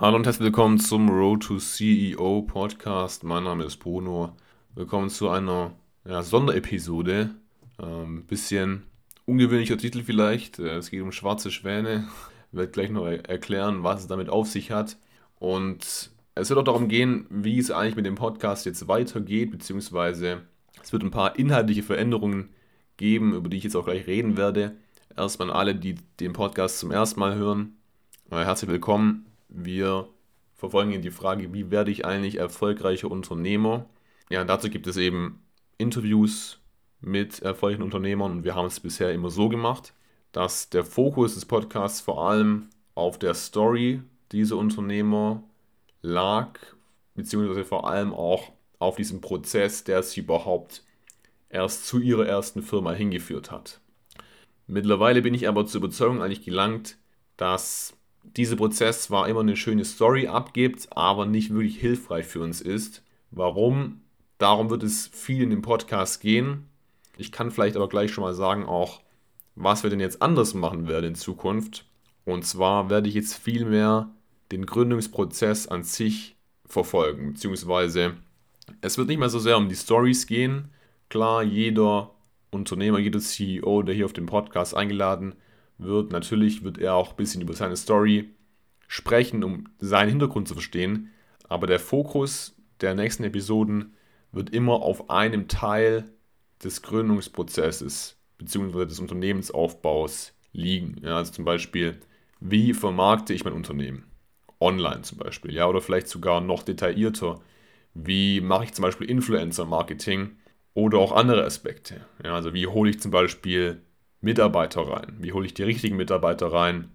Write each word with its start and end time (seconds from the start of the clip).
Hallo 0.00 0.16
und 0.16 0.24
herzlich 0.24 0.46
willkommen 0.46 0.78
zum 0.78 1.10
Road 1.10 1.42
to 1.42 1.58
CEO 1.58 2.40
Podcast. 2.48 3.22
Mein 3.22 3.44
Name 3.44 3.64
ist 3.64 3.76
Bruno. 3.76 4.34
Willkommen 4.74 5.10
zu 5.10 5.28
einer 5.28 5.72
ja, 6.06 6.22
Sonderepisode. 6.22 7.34
Ähm, 7.78 8.24
bisschen 8.24 8.84
ungewöhnlicher 9.26 9.76
Titel 9.76 10.02
vielleicht. 10.02 10.58
Äh, 10.58 10.78
es 10.78 10.90
geht 10.90 11.02
um 11.02 11.12
schwarze 11.12 11.50
Schwäne. 11.50 12.08
Ich 12.50 12.56
werde 12.56 12.72
gleich 12.72 12.88
noch 12.88 13.04
erklären, 13.04 13.84
was 13.84 14.00
es 14.00 14.06
damit 14.06 14.30
auf 14.30 14.48
sich 14.48 14.70
hat. 14.70 14.96
Und 15.38 16.10
es 16.34 16.48
wird 16.48 16.58
auch 16.58 16.64
darum 16.64 16.88
gehen, 16.88 17.26
wie 17.28 17.58
es 17.58 17.70
eigentlich 17.70 17.94
mit 17.94 18.06
dem 18.06 18.14
Podcast 18.14 18.64
jetzt 18.64 18.88
weitergeht, 18.88 19.50
beziehungsweise 19.50 20.40
es 20.82 20.94
wird 20.94 21.02
ein 21.02 21.10
paar 21.10 21.38
inhaltliche 21.38 21.82
Veränderungen 21.82 22.48
geben, 22.96 23.34
über 23.34 23.50
die 23.50 23.58
ich 23.58 23.64
jetzt 23.64 23.76
auch 23.76 23.84
gleich 23.84 24.06
reden 24.06 24.38
werde. 24.38 24.76
Erstmal 25.14 25.50
an 25.50 25.56
alle, 25.56 25.74
die 25.74 25.96
den 26.20 26.32
Podcast 26.32 26.78
zum 26.78 26.90
ersten 26.90 27.20
Mal 27.20 27.34
hören. 27.34 27.76
Äh, 28.30 28.44
herzlich 28.46 28.70
willkommen. 28.70 29.29
Wir 29.50 30.08
verfolgen 30.54 31.02
die 31.02 31.10
Frage, 31.10 31.52
wie 31.52 31.70
werde 31.70 31.90
ich 31.90 32.04
eigentlich 32.04 32.38
erfolgreicher 32.38 33.10
Unternehmer? 33.10 33.86
Ja, 34.30 34.44
dazu 34.44 34.70
gibt 34.70 34.86
es 34.86 34.96
eben 34.96 35.42
Interviews 35.76 36.60
mit 37.00 37.40
erfolgreichen 37.40 37.82
Unternehmern 37.82 38.30
und 38.32 38.44
wir 38.44 38.54
haben 38.54 38.66
es 38.66 38.78
bisher 38.78 39.12
immer 39.12 39.30
so 39.30 39.48
gemacht, 39.48 39.92
dass 40.32 40.70
der 40.70 40.84
Fokus 40.84 41.34
des 41.34 41.46
Podcasts 41.46 42.00
vor 42.00 42.30
allem 42.30 42.68
auf 42.94 43.18
der 43.18 43.34
Story 43.34 44.02
dieser 44.30 44.56
Unternehmer 44.56 45.42
lag, 46.02 46.58
beziehungsweise 47.14 47.64
vor 47.64 47.88
allem 47.88 48.14
auch 48.14 48.52
auf 48.78 48.96
diesem 48.96 49.20
Prozess, 49.20 49.82
der 49.82 50.02
sie 50.02 50.20
überhaupt 50.20 50.84
erst 51.48 51.86
zu 51.86 51.98
ihrer 51.98 52.26
ersten 52.26 52.62
Firma 52.62 52.92
hingeführt 52.92 53.50
hat. 53.50 53.80
Mittlerweile 54.66 55.22
bin 55.22 55.34
ich 55.34 55.48
aber 55.48 55.66
zur 55.66 55.80
Überzeugung 55.80 56.22
eigentlich 56.22 56.44
gelangt, 56.44 56.96
dass 57.36 57.96
dieser 58.22 58.56
Prozess 58.56 59.02
zwar 59.02 59.28
immer 59.28 59.40
eine 59.40 59.56
schöne 59.56 59.84
Story 59.84 60.28
abgibt, 60.28 60.88
aber 60.96 61.26
nicht 61.26 61.50
wirklich 61.50 61.78
hilfreich 61.78 62.26
für 62.26 62.40
uns 62.40 62.60
ist. 62.60 63.02
Warum? 63.30 64.00
Darum 64.38 64.70
wird 64.70 64.82
es 64.82 65.08
viel 65.08 65.42
in 65.42 65.50
dem 65.50 65.62
Podcast 65.62 66.20
gehen. 66.20 66.66
Ich 67.16 67.32
kann 67.32 67.50
vielleicht 67.50 67.76
aber 67.76 67.88
gleich 67.88 68.12
schon 68.12 68.24
mal 68.24 68.34
sagen, 68.34 68.64
auch 68.64 69.00
was 69.54 69.82
wir 69.82 69.90
denn 69.90 70.00
jetzt 70.00 70.22
anders 70.22 70.54
machen 70.54 70.88
werden 70.88 71.06
in 71.06 71.14
Zukunft. 71.14 71.84
Und 72.24 72.46
zwar 72.46 72.88
werde 72.88 73.08
ich 73.08 73.14
jetzt 73.14 73.34
viel 73.34 73.64
mehr 73.64 74.08
den 74.52 74.66
Gründungsprozess 74.66 75.66
an 75.66 75.82
sich 75.82 76.36
verfolgen, 76.66 77.32
beziehungsweise 77.32 78.14
es 78.80 78.96
wird 78.96 79.08
nicht 79.08 79.18
mehr 79.18 79.28
so 79.28 79.38
sehr 79.38 79.56
um 79.56 79.68
die 79.68 79.76
Stories 79.76 80.26
gehen. 80.26 80.70
Klar, 81.08 81.42
jeder 81.42 82.14
Unternehmer, 82.50 82.98
jeder 82.98 83.20
CEO, 83.20 83.82
der 83.82 83.94
hier 83.94 84.06
auf 84.06 84.12
den 84.12 84.26
Podcast 84.26 84.76
eingeladen 84.76 85.34
wird, 85.82 86.12
natürlich 86.12 86.62
wird 86.62 86.78
er 86.78 86.94
auch 86.94 87.10
ein 87.10 87.16
bisschen 87.16 87.42
über 87.42 87.54
seine 87.54 87.76
Story 87.76 88.30
sprechen, 88.88 89.44
um 89.44 89.64
seinen 89.78 90.10
Hintergrund 90.10 90.48
zu 90.48 90.54
verstehen. 90.54 91.10
Aber 91.48 91.66
der 91.66 91.80
Fokus 91.80 92.56
der 92.80 92.94
nächsten 92.94 93.24
Episoden 93.24 93.94
wird 94.32 94.50
immer 94.50 94.82
auf 94.82 95.10
einem 95.10 95.48
Teil 95.48 96.04
des 96.62 96.82
Gründungsprozesses 96.82 98.16
bzw. 98.38 98.86
des 98.86 99.00
Unternehmensaufbaus 99.00 100.32
liegen. 100.52 100.96
Ja, 101.02 101.16
also 101.16 101.32
zum 101.32 101.44
Beispiel, 101.44 101.98
wie 102.40 102.74
vermarkte 102.74 103.34
ich 103.34 103.44
mein 103.44 103.52
Unternehmen? 103.52 104.04
Online 104.60 105.02
zum 105.02 105.18
Beispiel, 105.18 105.54
ja, 105.54 105.66
oder 105.66 105.80
vielleicht 105.80 106.08
sogar 106.08 106.40
noch 106.40 106.62
detaillierter. 106.62 107.40
Wie 107.94 108.40
mache 108.40 108.64
ich 108.64 108.74
zum 108.74 108.82
Beispiel 108.82 109.08
Influencer-Marketing 109.10 110.36
oder 110.74 110.98
auch 110.98 111.12
andere 111.12 111.44
Aspekte? 111.44 112.06
Ja, 112.22 112.34
also 112.34 112.52
wie 112.54 112.66
hole 112.66 112.90
ich 112.90 113.00
zum 113.00 113.10
Beispiel 113.10 113.82
Mitarbeiter 114.20 114.82
rein? 114.82 115.16
Wie 115.18 115.32
hole 115.32 115.46
ich 115.46 115.54
die 115.54 115.62
richtigen 115.62 115.96
Mitarbeiter 115.96 116.52
rein? 116.52 116.90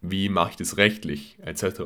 Wie 0.00 0.28
mache 0.28 0.50
ich 0.50 0.56
das 0.56 0.76
rechtlich? 0.76 1.38
Etc. 1.42 1.82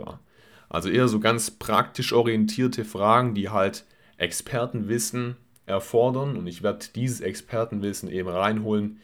Also 0.69 0.89
eher 0.89 1.09
so 1.09 1.21
ganz 1.21 1.51
praktisch 1.51 2.13
orientierte 2.13 2.85
Fragen, 2.85 3.35
die 3.35 3.49
halt 3.51 3.85
Expertenwissen 4.17 5.37
erfordern. 5.67 6.37
Und 6.37 6.47
ich 6.47 6.63
werde 6.63 6.87
dieses 6.95 7.21
Expertenwissen 7.21 8.11
eben 8.11 8.29
reinholen 8.29 9.01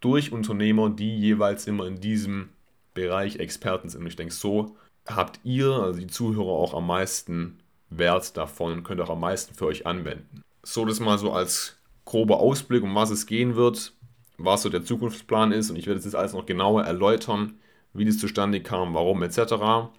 durch 0.00 0.32
Unternehmer, 0.32 0.90
die 0.90 1.16
jeweils 1.16 1.66
immer 1.66 1.86
in 1.86 2.00
diesem 2.00 2.50
Bereich 2.94 3.36
Experten 3.36 3.88
sind. 3.88 4.02
Und 4.02 4.06
ich 4.06 4.16
denke, 4.16 4.34
so 4.34 4.76
habt 5.06 5.40
ihr, 5.44 5.70
also 5.72 6.00
die 6.00 6.06
Zuhörer, 6.06 6.52
auch 6.52 6.74
am 6.74 6.86
meisten 6.86 7.58
Wert 7.90 8.36
davon 8.36 8.72
und 8.72 8.84
könnt 8.84 9.00
auch 9.00 9.10
am 9.10 9.20
meisten 9.20 9.54
für 9.54 9.66
euch 9.66 9.86
anwenden. 9.86 10.42
So, 10.62 10.84
das 10.84 11.00
mal 11.00 11.18
so 11.18 11.32
als 11.32 11.76
grober 12.04 12.38
Ausblick, 12.38 12.82
um 12.82 12.94
was 12.94 13.10
es 13.10 13.26
gehen 13.26 13.56
wird, 13.56 13.92
was 14.38 14.62
so 14.62 14.68
der 14.68 14.84
Zukunftsplan 14.84 15.52
ist. 15.52 15.70
Und 15.70 15.76
ich 15.76 15.86
werde 15.86 16.00
jetzt 16.00 16.14
alles 16.14 16.32
noch 16.32 16.46
genauer 16.46 16.84
erläutern, 16.84 17.58
wie 17.92 18.04
das 18.04 18.18
zustande 18.18 18.60
kam, 18.60 18.94
warum 18.94 19.22
etc. 19.22 19.90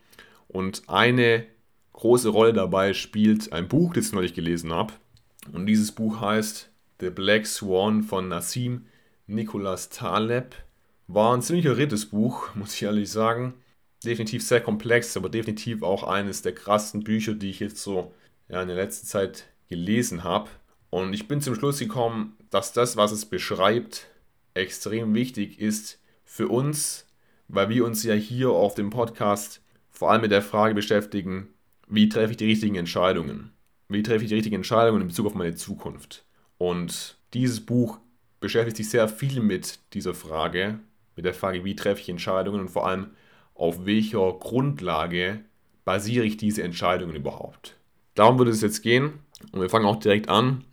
Und 0.47 0.83
eine 0.87 1.45
große 1.93 2.29
Rolle 2.29 2.53
dabei 2.53 2.93
spielt 2.93 3.53
ein 3.53 3.67
Buch, 3.67 3.93
das 3.93 4.07
ich 4.07 4.13
neulich 4.13 4.33
gelesen 4.33 4.73
habe. 4.73 4.93
Und 5.51 5.65
dieses 5.65 5.91
Buch 5.91 6.21
heißt 6.21 6.69
The 6.99 7.09
Black 7.09 7.45
Swan 7.45 8.03
von 8.03 8.27
Nassim 8.27 8.85
Nicholas 9.27 9.89
Taleb. 9.89 10.55
War 11.07 11.35
ein 11.35 11.41
ziemlich 11.41 11.65
irrites 11.65 12.07
Buch, 12.07 12.49
muss 12.55 12.73
ich 12.73 12.83
ehrlich 12.83 13.09
sagen. 13.09 13.53
Definitiv 14.03 14.45
sehr 14.45 14.61
komplex, 14.61 15.15
aber 15.17 15.29
definitiv 15.29 15.81
auch 15.81 16.03
eines 16.03 16.41
der 16.41 16.53
krassen 16.53 17.03
Bücher, 17.03 17.33
die 17.33 17.49
ich 17.49 17.59
jetzt 17.59 17.81
so 17.81 18.13
ja, 18.49 18.61
in 18.61 18.67
der 18.67 18.77
letzten 18.77 19.07
Zeit 19.07 19.45
gelesen 19.67 20.23
habe. 20.23 20.49
Und 20.89 21.13
ich 21.13 21.27
bin 21.27 21.41
zum 21.41 21.55
Schluss 21.55 21.79
gekommen, 21.79 22.37
dass 22.49 22.71
das, 22.71 22.97
was 22.97 23.11
es 23.11 23.25
beschreibt, 23.25 24.07
extrem 24.55 25.13
wichtig 25.13 25.59
ist 25.59 25.99
für 26.23 26.47
uns, 26.47 27.05
weil 27.47 27.69
wir 27.69 27.85
uns 27.85 28.03
ja 28.03 28.15
hier 28.15 28.49
auf 28.49 28.73
dem 28.73 28.89
Podcast 28.89 29.61
vor 29.91 30.11
allem 30.11 30.21
mit 30.21 30.31
der 30.31 30.41
Frage 30.41 30.73
beschäftigen, 30.73 31.49
wie 31.87 32.09
treffe 32.09 32.31
ich 32.31 32.37
die 32.37 32.45
richtigen 32.45 32.75
Entscheidungen? 32.75 33.51
Wie 33.87 34.01
treffe 34.01 34.23
ich 34.23 34.29
die 34.29 34.35
richtigen 34.35 34.55
Entscheidungen 34.55 35.01
in 35.01 35.07
Bezug 35.07 35.27
auf 35.27 35.35
meine 35.35 35.55
Zukunft? 35.55 36.25
Und 36.57 37.17
dieses 37.33 37.63
Buch 37.63 37.99
beschäftigt 38.39 38.77
sich 38.77 38.89
sehr 38.89 39.07
viel 39.07 39.41
mit 39.41 39.79
dieser 39.93 40.15
Frage, 40.15 40.79
mit 41.15 41.25
der 41.25 41.33
Frage, 41.33 41.63
wie 41.63 41.75
treffe 41.75 42.01
ich 42.01 42.09
Entscheidungen 42.09 42.61
und 42.61 42.69
vor 42.69 42.87
allem, 42.87 43.11
auf 43.53 43.85
welcher 43.85 44.33
Grundlage 44.33 45.41
basiere 45.85 46.25
ich 46.25 46.37
diese 46.37 46.63
Entscheidungen 46.63 47.15
überhaupt. 47.15 47.77
Darum 48.15 48.37
würde 48.37 48.51
es 48.51 48.61
jetzt 48.61 48.81
gehen 48.81 49.13
und 49.51 49.61
wir 49.61 49.69
fangen 49.69 49.85
auch 49.85 49.97
direkt 49.97 50.29
an. 50.29 50.63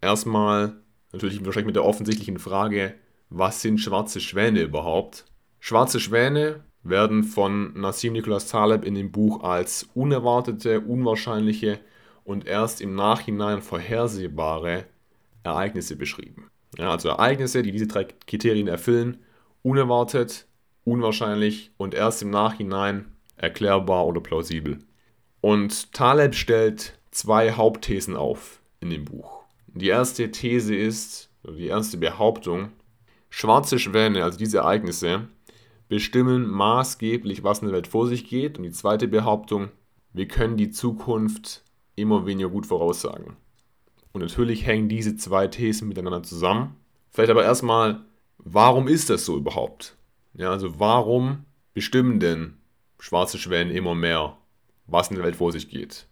Erstmal 0.00 0.76
natürlich 1.12 1.44
wahrscheinlich 1.44 1.66
mit 1.66 1.76
der 1.76 1.84
offensichtlichen 1.84 2.38
Frage, 2.38 2.94
was 3.30 3.62
sind 3.62 3.78
schwarze 3.78 4.20
Schwäne 4.20 4.62
überhaupt? 4.62 5.24
Schwarze 5.60 6.00
Schwäne 6.00 6.64
werden 6.82 7.22
von 7.22 7.78
Nassim 7.78 8.12
Nicholas 8.12 8.48
Taleb 8.48 8.84
in 8.84 8.94
dem 8.94 9.12
Buch 9.12 9.42
als 9.42 9.88
unerwartete, 9.94 10.80
unwahrscheinliche 10.80 11.78
und 12.24 12.46
erst 12.46 12.80
im 12.80 12.94
Nachhinein 12.94 13.62
vorhersehbare 13.62 14.84
Ereignisse 15.42 15.96
beschrieben. 15.96 16.50
Ja, 16.76 16.90
also 16.90 17.08
Ereignisse, 17.08 17.62
die 17.62 17.72
diese 17.72 17.86
drei 17.86 18.04
Kriterien 18.04 18.68
erfüllen, 18.68 19.18
unerwartet, 19.62 20.46
unwahrscheinlich 20.84 21.70
und 21.76 21.94
erst 21.94 22.22
im 22.22 22.30
Nachhinein 22.30 23.12
erklärbar 23.36 24.06
oder 24.06 24.20
plausibel. 24.20 24.78
Und 25.40 25.92
Taleb 25.92 26.34
stellt 26.34 26.98
zwei 27.10 27.52
Hauptthesen 27.52 28.16
auf 28.16 28.60
in 28.80 28.90
dem 28.90 29.04
Buch. 29.04 29.44
Die 29.66 29.88
erste 29.88 30.30
These 30.30 30.74
ist, 30.74 31.30
die 31.44 31.68
erste 31.68 31.96
Behauptung, 31.96 32.72
schwarze 33.30 33.78
Schwäne, 33.78 34.22
also 34.22 34.38
diese 34.38 34.58
Ereignisse, 34.58 35.28
bestimmen 35.88 36.48
maßgeblich, 36.48 37.42
was 37.42 37.60
in 37.60 37.66
der 37.66 37.74
Welt 37.74 37.88
vor 37.88 38.06
sich 38.06 38.28
geht. 38.28 38.58
Und 38.58 38.64
die 38.64 38.72
zweite 38.72 39.08
Behauptung, 39.08 39.68
wir 40.12 40.28
können 40.28 40.56
die 40.56 40.70
Zukunft 40.70 41.62
immer 41.96 42.26
weniger 42.26 42.48
gut 42.48 42.66
voraussagen. 42.66 43.36
Und 44.12 44.20
natürlich 44.20 44.66
hängen 44.66 44.88
diese 44.88 45.16
zwei 45.16 45.46
Thesen 45.46 45.88
miteinander 45.88 46.22
zusammen. 46.22 46.76
Vielleicht 47.10 47.30
aber 47.30 47.44
erstmal, 47.44 48.02
warum 48.38 48.88
ist 48.88 49.10
das 49.10 49.24
so 49.24 49.36
überhaupt? 49.36 49.96
Ja, 50.34 50.50
also 50.50 50.78
warum 50.78 51.44
bestimmen 51.74 52.20
denn 52.20 52.56
schwarze 52.98 53.38
Schwäne 53.38 53.72
immer 53.72 53.94
mehr, 53.94 54.36
was 54.86 55.08
in 55.08 55.16
der 55.16 55.24
Welt 55.24 55.36
vor 55.36 55.52
sich 55.52 55.68
geht? 55.68 56.06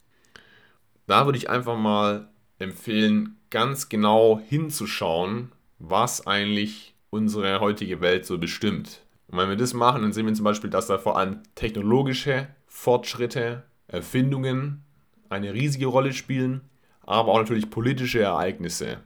Da 1.06 1.24
würde 1.24 1.38
ich 1.38 1.50
einfach 1.50 1.78
mal 1.78 2.28
empfehlen, 2.58 3.38
ganz 3.50 3.88
genau 3.88 4.40
hinzuschauen, 4.44 5.52
was 5.78 6.26
eigentlich 6.26 6.94
unsere 7.10 7.60
heutige 7.60 8.00
Welt 8.00 8.26
so 8.26 8.38
bestimmt. 8.38 9.00
Und 9.28 9.38
wenn 9.38 9.48
wir 9.48 9.56
das 9.56 9.74
machen, 9.74 10.02
dann 10.02 10.12
sehen 10.12 10.26
wir 10.26 10.34
zum 10.34 10.44
Beispiel, 10.44 10.70
dass 10.70 10.86
da 10.86 10.98
vor 10.98 11.18
allem 11.18 11.42
technologische 11.54 12.48
Fortschritte, 12.66 13.64
Erfindungen 13.86 14.84
eine 15.28 15.52
riesige 15.54 15.86
Rolle 15.86 16.12
spielen, 16.12 16.62
aber 17.02 17.32
auch 17.32 17.38
natürlich 17.38 17.70
politische 17.70 18.20
Ereignisse, 18.20 18.98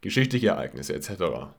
geschichtliche 0.00 0.48
Ereignisse 0.48 0.94
etc. 0.94 1.52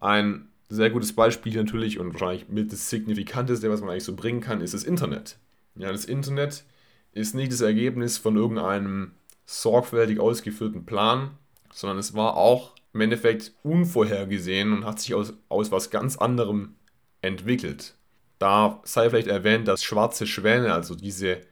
Ein 0.00 0.48
sehr 0.68 0.90
gutes 0.90 1.14
Beispiel 1.14 1.54
natürlich 1.54 1.98
und 1.98 2.12
wahrscheinlich 2.12 2.48
mit 2.48 2.72
das 2.72 2.90
signifikanteste, 2.90 3.70
was 3.70 3.80
man 3.80 3.90
eigentlich 3.90 4.04
so 4.04 4.16
bringen 4.16 4.40
kann, 4.40 4.60
ist 4.60 4.74
das 4.74 4.84
Internet. 4.84 5.38
Ja, 5.76 5.92
das 5.92 6.04
Internet 6.04 6.64
ist 7.12 7.34
nicht 7.34 7.52
das 7.52 7.60
Ergebnis 7.60 8.18
von 8.18 8.36
irgendeinem 8.36 9.12
sorgfältig 9.46 10.18
ausgeführten 10.18 10.84
Plan, 10.84 11.30
sondern 11.72 11.98
es 11.98 12.14
war 12.14 12.36
auch 12.36 12.74
im 12.96 13.02
Endeffekt 13.02 13.52
unvorhergesehen 13.62 14.72
und 14.72 14.84
hat 14.86 15.00
sich 15.00 15.14
aus, 15.14 15.34
aus 15.50 15.70
was 15.70 15.90
ganz 15.90 16.16
anderem 16.16 16.76
entwickelt. 17.20 17.94
Da 18.38 18.80
sei 18.84 19.10
vielleicht 19.10 19.28
erwähnt, 19.28 19.68
dass 19.68 19.84
schwarze 19.84 20.26
Schwäne, 20.26 20.72
also 20.72 20.94
diese 20.94 21.42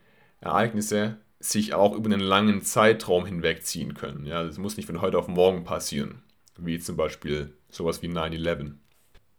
Ereignisse 0.41 1.19
sich 1.39 1.75
auch 1.75 1.95
über 1.95 2.11
einen 2.11 2.19
langen 2.19 2.63
Zeitraum 2.63 3.25
hinwegziehen 3.25 3.93
können. 3.93 4.25
Ja, 4.25 4.43
das 4.43 4.57
muss 4.57 4.75
nicht 4.75 4.87
von 4.87 5.01
heute 5.01 5.19
auf 5.19 5.27
morgen 5.27 5.63
passieren, 5.63 6.23
wie 6.57 6.79
zum 6.79 6.97
Beispiel 6.97 7.53
sowas 7.69 8.01
wie 8.01 8.07
9-11. 8.07 8.73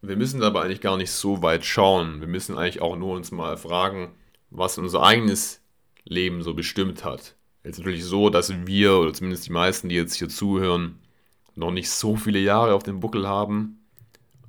Wir 0.02 0.17
müssen 0.17 0.43
aber 0.44 0.62
eigentlich 0.62 0.81
gar 0.81 0.97
nicht 0.97 1.11
so 1.11 1.43
weit 1.43 1.64
schauen. 1.64 2.20
Wir 2.20 2.29
müssen 2.29 2.56
eigentlich 2.56 2.82
auch 2.82 2.97
nur 2.97 3.17
uns 3.17 3.32
mal 3.32 3.56
fragen, 3.56 4.14
was 4.50 4.79
unser 4.79 5.02
eigenes 5.02 5.61
Leben 6.05 6.43
so 6.43 6.55
bestimmt 6.55 7.05
hat. 7.05 7.35
Jetzt 7.64 7.79
natürlich 7.79 8.05
so, 8.05 8.31
dass 8.31 8.52
wir, 8.67 8.99
oder 8.99 9.12
zumindest 9.12 9.47
die 9.47 9.52
meisten, 9.52 9.88
die 9.88 9.97
jetzt 9.97 10.14
hier 10.14 10.29
zuhören, 10.29 11.00
noch 11.56 11.73
nicht 11.73 11.91
so 11.91 12.17
viele 12.17 12.38
Jahre 12.38 12.75
auf 12.75 12.82
dem 12.82 13.00
Buckel 13.00 13.26
haben. 13.26 13.81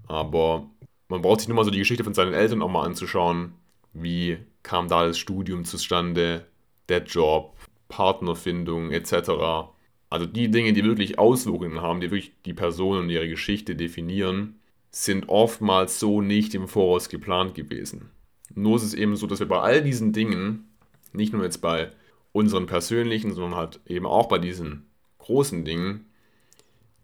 Aber 0.07 0.69
man 1.09 1.21
braucht 1.21 1.39
sich 1.39 1.50
nur 1.50 1.56
mal 1.56 1.65
so 1.65 1.71
die 1.71 1.80
Geschichte 1.80 2.04
von 2.04 2.13
seinen 2.13 2.33
Eltern 2.33 2.62
auch 2.62 2.69
mal 2.69 2.86
anzuschauen. 2.86 3.54
Wie 3.94 4.38
kam 4.62 4.88
da 4.88 5.07
das 5.07 5.18
Studium 5.18 5.65
zustande, 5.65 6.45
der 6.89 7.04
Job, 7.04 7.56
Partnerfindung 7.88 8.92
etc. 8.92 9.71
Also 10.09 10.25
die 10.25 10.51
Dinge, 10.51 10.74
die 10.74 10.83
wirklich 10.83 11.19
Auswirkungen 11.19 11.81
haben, 11.81 12.01
die 12.01 12.12
wirklich 12.12 12.33
die 12.45 12.54
Person 12.54 13.00
und 13.00 13.10
ihre 13.10 13.27
Geschichte 13.27 13.75
definieren, 13.75 14.60
sind 14.92 15.30
oftmals 15.30 16.00
so 16.00 16.21
nicht 16.21 16.53
im 16.56 16.68
Voraus 16.68 17.10
geplant 17.10 17.56
gewesen. 17.56 18.10
Nur 18.56 18.77
ist 18.77 18.83
es 18.83 18.94
eben 18.94 19.15
so, 19.15 19.27
dass 19.27 19.39
wir 19.39 19.48
bei 19.48 19.60
all 19.60 19.81
diesen 19.81 20.13
Dingen, 20.13 20.69
nicht 21.13 21.33
nur 21.33 21.44
jetzt 21.44 21.62
bei 21.62 21.92
unseren 22.31 22.65
persönlichen, 22.65 23.33
sondern 23.33 23.56
halt 23.56 23.80
eben 23.86 24.06
auch 24.06 24.27
bei 24.27 24.38
diesen 24.38 24.88
großen 25.19 25.65
Dingen, 25.65 26.06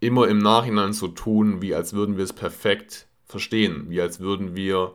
immer 0.03 0.27
im 0.27 0.39
Nachhinein 0.39 0.93
so 0.93 1.07
tun, 1.07 1.61
wie 1.61 1.73
als 1.73 1.93
würden 1.93 2.17
wir 2.17 2.23
es 2.23 2.33
perfekt 2.33 3.07
verstehen, 3.25 3.85
wie 3.89 4.01
als 4.01 4.19
würden 4.19 4.55
wir, 4.55 4.93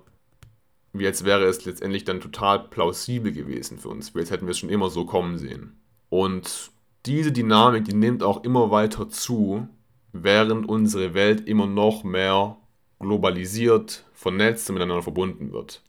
wie 0.93 1.07
als 1.07 1.25
wäre 1.25 1.45
es 1.45 1.65
letztendlich 1.65 2.05
dann 2.05 2.21
total 2.21 2.69
plausibel 2.69 3.33
gewesen 3.33 3.79
für 3.79 3.89
uns, 3.89 4.15
wie 4.15 4.21
als 4.21 4.31
hätten 4.31 4.47
wir 4.47 4.53
es 4.53 4.59
schon 4.59 4.71
immer 4.71 4.91
so 4.91 5.05
kommen 5.05 5.39
sehen. 5.39 5.81
Und 6.09 6.71
diese 7.07 7.33
Dynamik, 7.33 7.85
die 7.85 7.95
nimmt 7.95 8.23
auch 8.23 8.45
immer 8.45 8.71
weiter 8.71 9.09
zu, 9.09 9.69
während 10.13 10.69
unsere 10.69 11.15
Welt 11.15 11.47
immer 11.49 11.67
noch 11.67 12.05
mehr 12.05 12.57
globalisiert, 12.99 14.05
vernetzt 14.13 14.69
und 14.69 14.75
miteinander 14.75 15.03
verbunden 15.03 15.53
wird. 15.53 15.83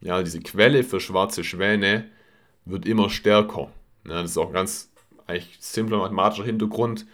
Ja, 0.00 0.22
diese 0.22 0.40
Quelle 0.40 0.84
für 0.84 1.00
schwarze 1.00 1.44
Schwäne 1.44 2.08
wird 2.64 2.86
immer 2.86 3.10
stärker. 3.10 3.70
Ja, 4.06 4.22
das 4.22 4.32
ist 4.32 4.38
auch 4.38 4.48
ein 4.48 4.52
ganz 4.54 4.92
eigentlich 5.26 5.56
simpler 5.60 5.98
mathematischer 5.98 6.44
Hintergrund. 6.44 7.06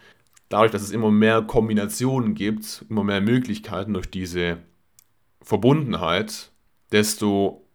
Dadurch, 0.49 0.71
dass 0.71 0.81
es 0.81 0.91
immer 0.91 1.11
mehr 1.11 1.43
Kombinationen 1.43 2.33
gibt, 2.33 2.85
immer 2.89 3.03
mehr 3.03 3.21
Möglichkeiten 3.21 3.93
durch 3.93 4.09
diese 4.09 4.57
Verbundenheit, 5.41 6.51
desto 6.91 7.67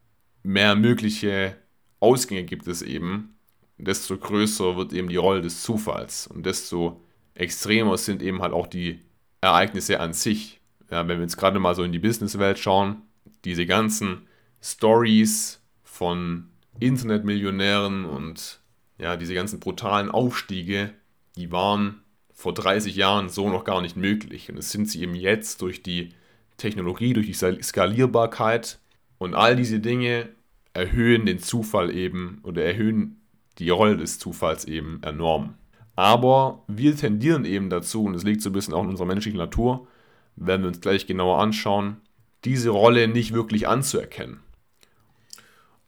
mehr 0.43 0.75
mögliche 0.75 1.57
Ausgänge 2.01 2.45
gibt 2.45 2.67
es 2.67 2.83
eben, 2.83 3.37
desto 3.79 4.17
größer 4.17 4.77
wird 4.77 4.93
eben 4.93 5.09
die 5.09 5.17
Rolle 5.17 5.41
des 5.41 5.63
Zufalls 5.63 6.27
und 6.27 6.45
desto 6.45 7.01
extremer 7.35 7.97
sind 7.97 8.23
eben 8.23 8.43
halt 8.43 8.53
auch 8.53 8.67
die 8.67 9.01
Ereignisse 9.41 10.01
an 10.01 10.13
sich. 10.13 10.61
Ja, 10.91 11.07
wenn 11.09 11.19
wir 11.19 11.25
jetzt 11.25 11.37
gerade 11.37 11.59
mal 11.59 11.75
so 11.75 11.83
in 11.83 11.93
die 11.93 11.99
Businesswelt 11.99 12.59
schauen, 12.59 13.03
diese 13.45 13.67
ganzen 13.67 14.27
Stories 14.63 15.61
von 15.83 16.51
Internetmillionären 16.81 18.05
und 18.05 18.61
ja, 18.99 19.17
diese 19.17 19.35
ganzen 19.35 19.61
brutalen 19.61 20.11
Aufstiege, 20.11 20.95
die 21.37 21.51
waren 21.51 22.04
vor 22.35 22.53
30 22.53 22.95
Jahren 22.95 23.29
so 23.29 23.49
noch 23.49 23.65
gar 23.65 23.81
nicht 23.81 23.97
möglich. 23.97 24.51
Und 24.51 24.59
es 24.59 24.71
sind 24.71 24.91
sie 24.91 25.03
eben 25.03 25.15
jetzt 25.15 25.63
durch 25.63 25.83
die 25.83 26.11
Technologie, 26.57 27.15
durch 27.15 27.27
die 27.27 27.63
Skalierbarkeit 27.63 28.79
und 29.19 29.35
all 29.35 29.57
diese 29.57 29.81
Dinge 29.81 30.29
erhöhen 30.75 31.25
den 31.25 31.39
Zufall 31.39 31.95
eben 31.95 32.41
oder 32.43 32.65
erhöhen 32.65 33.21
die 33.59 33.71
Rolle 33.71 33.97
des 33.97 34.19
Zufalls 34.19 34.65
eben 34.65 35.01
enorm. 35.03 35.55
Aber 35.97 36.65
wir 36.67 36.97
tendieren 36.97 37.45
eben 37.45 37.71
dazu, 37.71 38.05
und 38.05 38.15
es 38.15 38.25
liegt 38.25 38.43
so 38.43 38.51
ein 38.51 38.53
bisschen 38.53 38.75
auch 38.75 38.83
in 38.83 38.91
unserer 38.91 39.07
menschlichen 39.07 39.39
Natur, 39.39 39.87
werden 40.35 40.63
wir 40.63 40.69
uns 40.69 40.81
gleich 40.81 41.07
genauer 41.07 41.41
anschauen, 41.41 41.99
diese 42.45 42.71
Rolle 42.71 43.07
nicht 43.07 43.33
wirklich 43.33 43.69
anzuerkennen. 43.69 44.41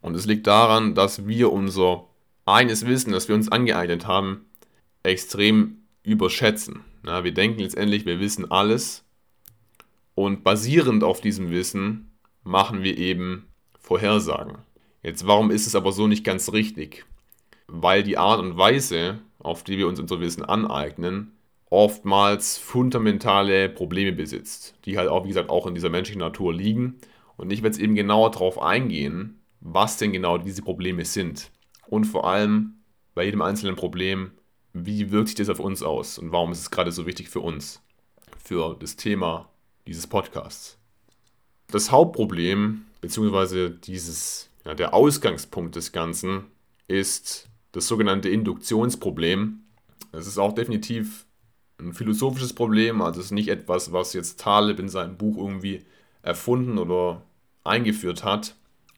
Und 0.01 0.15
es 0.15 0.27
liegt 0.27 0.47
daran, 0.47 0.95
dass 0.95 1.27
wir 1.27 1.53
unser 1.53 2.07
eigenes 2.45 2.87
Wissen, 2.87 3.11
das 3.13 3.27
wir 3.27 3.35
uns 3.35 3.51
angeeignet 3.51 4.07
haben, 4.07 4.47
extrem 5.03 5.79
überschätzen. 6.07 6.85
Ja, 7.05 7.25
wir 7.25 7.35
denken 7.35 7.61
letztendlich, 7.61 8.07
wir 8.07 8.21
wissen 8.21 8.51
alles 8.51 9.05
und 10.15 10.45
basierend 10.45 11.05
auf 11.05 11.21
diesem 11.21 11.51
Wissen 11.51 12.13
machen 12.43 12.83
wir 12.83 12.97
eben 12.97 13.49
Vorhersagen. 13.79 14.59
Jetzt, 15.03 15.27
warum 15.27 15.51
ist 15.51 15.67
es 15.67 15.75
aber 15.75 15.93
so 15.93 16.07
nicht 16.07 16.25
ganz 16.25 16.53
richtig? 16.53 17.05
Weil 17.67 18.03
die 18.03 18.19
Art 18.19 18.41
und 18.41 18.57
Weise, 18.57 19.19
auf 19.41 19.65
die 19.65 19.79
wir 19.79 19.89
uns 19.89 20.01
unser 20.01 20.21
Wissen 20.21 20.45
aneignen, 20.45 21.33
oftmals 21.71 22.57
fundamentale 22.57 23.69
Probleme 23.69 24.13
besitzt, 24.13 24.77
die 24.85 24.99
halt 24.99 25.09
auch, 25.09 25.25
wie 25.25 25.29
gesagt, 25.29 25.51
auch 25.51 25.67
in 25.67 25.75
dieser 25.75 25.91
menschlichen 25.91 26.21
Natur 26.21 26.55
liegen. 26.55 27.01
Und 27.37 27.53
ich 27.53 27.63
werde 27.63 27.77
jetzt 27.77 27.83
eben 27.83 27.97
genauer 27.97 28.31
darauf 28.31 28.63
eingehen, 28.63 29.41
was 29.61 29.99
denn 29.99 30.13
genau 30.13 30.39
diese 30.39 30.63
Probleme 30.63 31.05
sind. 31.05 31.51
Und 31.89 32.05
vor 32.05 32.29
allem 32.29 32.77
bei 33.15 33.25
jedem 33.25 33.43
einzelnen 33.43 33.75
Problem, 33.75 34.31
wie 34.85 35.11
wirkt 35.11 35.29
sich 35.29 35.37
das 35.37 35.49
auf 35.49 35.61
uns 35.61 35.83
aus 35.83 36.19
und 36.19 36.33
warum 36.33 36.53
ist 36.53 36.61
es 36.61 36.71
gerade 36.71 36.93
so 36.93 37.07
wichtig 37.07 37.29
für 37.29 37.41
uns, 37.41 37.81
für 38.43 38.77
das 38.79 38.97
Thema 38.97 39.49
dieses 39.87 40.07
Podcasts. 40.07 40.79
Das 41.69 41.91
Hauptproblem, 41.91 42.85
beziehungsweise 43.01 43.71
dieses, 43.71 44.51
ja, 44.65 44.75
der 44.75 44.95
Ausgangspunkt 44.95 45.77
des 45.77 45.93
Ganzen, 45.93 46.45
ist 46.89 47.49
das 47.73 47.89
sogenannte 47.89 48.29
Induktionsproblem. 48.29 49.61
Es 50.13 50.27
ist 50.27 50.39
auch 50.39 50.53
definitiv 50.53 51.27
ein 51.79 51.93
philosophisches 51.93 52.55
Problem, 52.55 53.03
also 53.03 53.21
es 53.21 53.27
ist 53.27 53.33
nicht 53.33 53.49
etwas, 53.49 53.93
was 53.93 54.13
jetzt 54.13 54.41
Taleb 54.41 54.79
in 54.79 54.89
seinem 54.89 55.17
Buch 55.17 55.37
irgendwie 55.37 55.85
erfunden 56.23 56.79
oder 56.79 57.23
eingeführt 57.65 58.25
hat, 58.25 58.55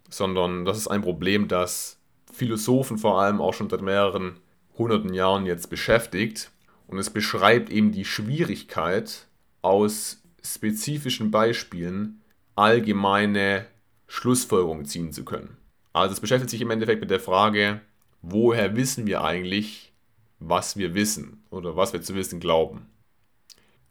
sondern 0.09 0.65
das 0.65 0.77
ist 0.77 0.89
ein 0.89 1.03
Problem, 1.03 1.49
das 1.49 1.99
Philosophen 2.33 2.99
vor 2.99 3.21
allem 3.21 3.41
auch 3.41 3.55
schon 3.55 3.69
seit 3.69 3.83
mehreren 3.83 4.39
hunderten 4.79 5.13
Jahren 5.13 5.47
jetzt 5.47 5.69
beschäftigt. 5.69 6.51
Und 6.87 6.99
es 6.99 7.11
beschreibt 7.11 7.71
eben 7.71 7.93
die 7.93 8.05
Schwierigkeit, 8.05 9.27
aus 9.61 10.23
spezifischen 10.43 11.31
Beispielen 11.31 12.23
allgemeine 12.55 13.67
Schlussfolgerungen 14.07 14.87
ziehen 14.87 15.13
zu 15.13 15.25
können. 15.25 15.57
Also 15.93 16.15
es 16.15 16.21
beschäftigt 16.21 16.51
sich 16.51 16.61
im 16.61 16.71
Endeffekt 16.71 17.01
mit 17.01 17.11
der 17.11 17.21
Frage, 17.21 17.81
woher 18.23 18.77
wissen 18.77 19.07
wir 19.07 19.23
eigentlich, 19.23 19.93
was 20.39 20.77
wir 20.77 20.95
wissen 20.95 21.43
oder 21.51 21.77
was 21.77 21.93
wir 21.93 22.03
zu 22.03 22.15
wissen 22.15 22.41
glauben. 22.41 22.87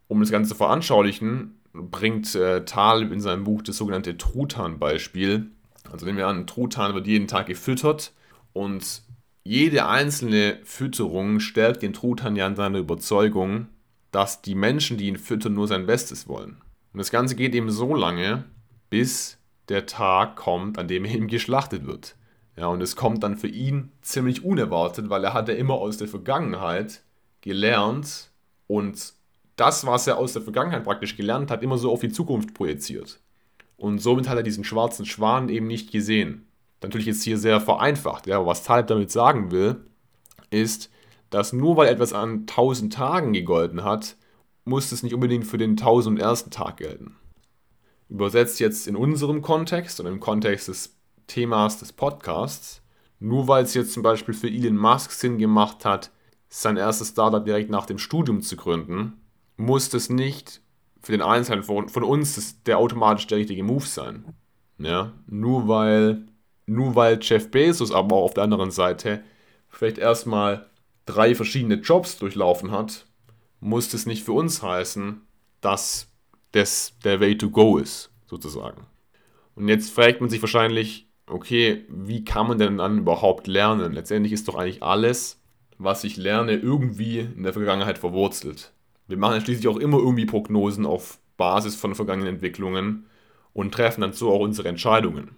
Um 0.08 0.22
das 0.22 0.32
Ganze 0.32 0.50
zu 0.50 0.56
veranschaulichen, 0.56 1.60
bringt 1.74 2.34
äh, 2.36 2.66
Taleb 2.66 3.12
in 3.12 3.22
seinem 3.22 3.44
Buch 3.44 3.62
das 3.62 3.78
sogenannte 3.78 4.18
Truthahn-Beispiel. 4.18 5.52
Also 5.92 6.06
nehmen 6.06 6.18
wir 6.18 6.28
an, 6.28 6.40
ein 6.40 6.48
Truthahn 6.48 6.94
wird 6.94 7.08
jeden 7.08 7.28
Tag 7.28 7.48
gefüttert 7.48 8.14
und 8.54 9.04
jede 9.48 9.88
einzelne 9.88 10.60
Fütterung 10.66 11.40
stärkt 11.40 11.82
den 11.82 11.94
Truthahn 11.94 12.36
ja 12.36 12.46
in 12.46 12.58
seiner 12.58 12.80
Überzeugung, 12.80 13.68
dass 14.12 14.42
die 14.42 14.56
Menschen, 14.56 14.98
die 14.98 15.08
ihn 15.08 15.18
füttern, 15.18 15.54
nur 15.54 15.70
sein 15.70 15.86
Bestes 15.86 16.28
wollen. 16.28 16.58
Und 16.92 16.98
das 16.98 17.12
Ganze 17.12 17.38
geht 17.38 17.56
eben 17.56 17.72
so 17.72 17.96
lange, 17.96 18.44
bis 18.90 19.38
der 19.70 19.86
Tag 19.86 20.36
kommt, 20.36 20.78
an 20.78 20.90
dem 20.90 21.06
er 21.06 21.16
ihm 21.16 21.28
geschlachtet 21.28 21.88
wird. 21.88 22.18
Ja, 22.58 22.68
und 22.68 22.82
es 22.82 22.98
kommt 22.98 23.24
dann 23.24 23.38
für 23.38 23.48
ihn 23.48 23.94
ziemlich 24.02 24.44
unerwartet, 24.44 25.10
weil 25.10 25.24
er 25.24 25.34
hat 25.34 25.48
ja 25.48 25.56
immer 25.56 25.76
aus 25.76 25.96
der 25.96 26.10
Vergangenheit 26.10 27.04
gelernt 27.40 28.32
und 28.68 29.14
das, 29.56 29.86
was 29.86 30.08
er 30.08 30.18
aus 30.18 30.34
der 30.34 30.42
Vergangenheit 30.42 30.84
praktisch 30.84 31.16
gelernt 31.16 31.52
hat, 31.52 31.64
immer 31.64 31.78
so 31.78 31.92
auf 31.94 32.02
die 32.02 32.12
Zukunft 32.12 32.54
projiziert. 32.54 33.22
Und 33.78 34.00
somit 34.00 34.28
hat 34.28 34.36
er 34.36 34.44
diesen 34.44 34.66
schwarzen 34.66 35.06
Schwan 35.06 35.48
eben 35.48 35.68
nicht 35.68 35.90
gesehen. 35.90 36.47
Natürlich 36.82 37.08
jetzt 37.08 37.24
hier 37.24 37.38
sehr 37.38 37.60
vereinfacht. 37.60 38.28
Ja, 38.28 38.46
was 38.46 38.64
Taleb 38.64 38.88
damit 38.88 39.12
sagen 39.12 39.52
will, 39.52 39.86
ist, 40.50 40.90
dass 41.30 41.54
nur 41.54 41.76
weil 41.78 41.90
etwas 41.90 42.14
an 42.14 42.42
1000 42.42 42.94
Tagen 42.94 43.34
gegolten 43.34 43.84
hat, 43.84 44.16
muss 44.64 44.92
es 44.92 45.04
nicht 45.04 45.14
unbedingt 45.14 45.46
für 45.46 45.58
den 45.58 45.72
1001. 45.72 46.50
Tag 46.50 46.78
gelten. 46.78 47.16
Übersetzt 48.10 48.60
jetzt 48.60 48.88
in 48.88 48.96
unserem 48.96 49.42
Kontext 49.42 50.00
und 50.00 50.06
im 50.06 50.20
Kontext 50.20 50.68
des 50.68 50.96
Themas 51.28 51.80
des 51.80 51.92
Podcasts, 51.92 52.82
nur 53.20 53.48
weil 53.48 53.64
es 53.64 53.74
jetzt 53.74 53.94
zum 53.94 54.04
Beispiel 54.04 54.34
für 54.34 54.48
Elon 54.48 54.78
Musk 54.78 55.12
Sinn 55.12 55.38
gemacht 55.38 55.84
hat, 55.84 56.12
sein 56.50 56.78
erstes 56.78 57.10
Startup 57.10 57.44
direkt 57.44 57.70
nach 57.70 57.86
dem 57.86 57.98
Studium 57.98 58.42
zu 58.42 58.56
gründen, 58.56 59.20
muss 59.58 59.90
das 59.90 60.10
nicht 60.10 60.62
für 61.02 61.12
den 61.12 61.22
Einzelnen 61.22 61.64
von, 61.64 61.90
von 61.90 62.04
uns 62.04 62.64
der 62.64 62.78
automatisch 62.78 63.28
der 63.28 63.40
richtige 63.40 63.64
Move 63.64 63.86
sein. 63.86 64.34
Ja? 64.78 65.14
Nur 65.28 65.68
weil 65.68 66.26
nur 66.68 66.96
weil 66.96 67.18
Jeff 67.22 67.50
Bezos 67.50 67.92
aber 67.92 68.16
auch 68.16 68.26
auf 68.26 68.34
der 68.34 68.44
anderen 68.44 68.72
Seite 68.72 69.24
vielleicht 69.70 69.98
erstmal 69.98 70.68
drei 71.06 71.34
verschiedene 71.34 71.76
Jobs 71.76 72.20
durchlaufen 72.20 72.72
hat, 72.72 73.06
muss 73.60 73.90
das 73.90 74.06
nicht 74.06 74.24
für 74.24 74.34
uns 74.34 74.62
heißen, 74.62 75.22
dass 75.62 76.12
das 76.52 76.94
der 77.04 77.20
Way 77.20 77.38
to 77.38 77.50
go 77.50 77.78
ist, 77.78 78.12
sozusagen. 78.28 78.86
Und 79.56 79.68
jetzt 79.70 79.92
fragt 79.92 80.22
man 80.22 80.30
sich 80.30 80.42
wahrscheinlich, 80.42 81.08
okay, 81.26 81.86
wie 81.90 82.24
kann 82.24 82.48
man 82.48 82.60
denn 82.60 82.78
dann 82.78 83.00
überhaupt 83.00 83.48
lernen? 83.48 83.94
Letztendlich 83.94 84.34
ist 84.34 84.48
doch 84.48 84.56
eigentlich 84.56 84.84
alles, 84.84 85.42
was 85.78 86.04
ich 86.04 86.18
lerne, 86.18 86.54
irgendwie 86.54 87.20
in 87.20 87.44
der 87.44 87.54
Vergangenheit 87.54 87.98
verwurzelt. 87.98 88.74
Wir 89.08 89.18
machen 89.18 89.36
ja 89.36 89.42
schließlich 89.42 89.68
auch 89.68 89.78
immer 89.78 89.98
irgendwie 89.98 90.26
Prognosen 90.26 90.86
auf 90.86 91.20
Basis 91.38 91.76
von 91.76 91.96
vergangenen 91.96 92.36
Entwicklungen 92.36 93.06
und 93.54 93.74
treffen 93.74 94.02
dann 94.02 94.14
so 94.14 94.32
auch 94.32 94.40
unsere 94.40 94.68
Entscheidungen. 94.68 95.32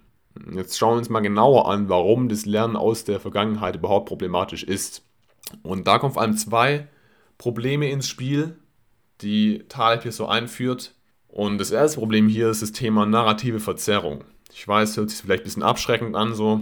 Jetzt 0.54 0.78
schauen 0.78 0.94
wir 0.94 0.98
uns 1.00 1.10
mal 1.10 1.20
genauer 1.20 1.70
an, 1.70 1.90
warum 1.90 2.30
das 2.30 2.46
Lernen 2.46 2.76
aus 2.76 3.04
der 3.04 3.20
Vergangenheit 3.20 3.76
überhaupt 3.76 4.08
problematisch 4.08 4.64
ist. 4.64 5.04
Und 5.64 5.88
da 5.88 6.00
kommen 6.00 6.14
vor 6.14 6.22
allem 6.22 6.38
zwei 6.38 6.88
Probleme 7.38 7.90
ins 7.90 8.08
Spiel, 8.08 8.58
die 9.22 9.66
Taleb 9.70 10.04
hier 10.04 10.12
so 10.12 10.28
einführt. 10.28 10.94
Und 11.28 11.58
das 11.58 11.72
erste 11.72 12.00
Problem 12.00 12.28
hier 12.28 12.50
ist 12.50 12.62
das 12.62 12.72
Thema 12.72 13.06
narrative 13.06 13.60
Verzerrung. 13.60 14.24
Ich 14.52 14.68
weiß, 14.68 14.98
hört 14.98 15.10
sich 15.10 15.22
vielleicht 15.22 15.44
ein 15.44 15.46
bisschen 15.46 15.64
abschreckend 15.64 16.16
an, 16.16 16.34
so, 16.34 16.62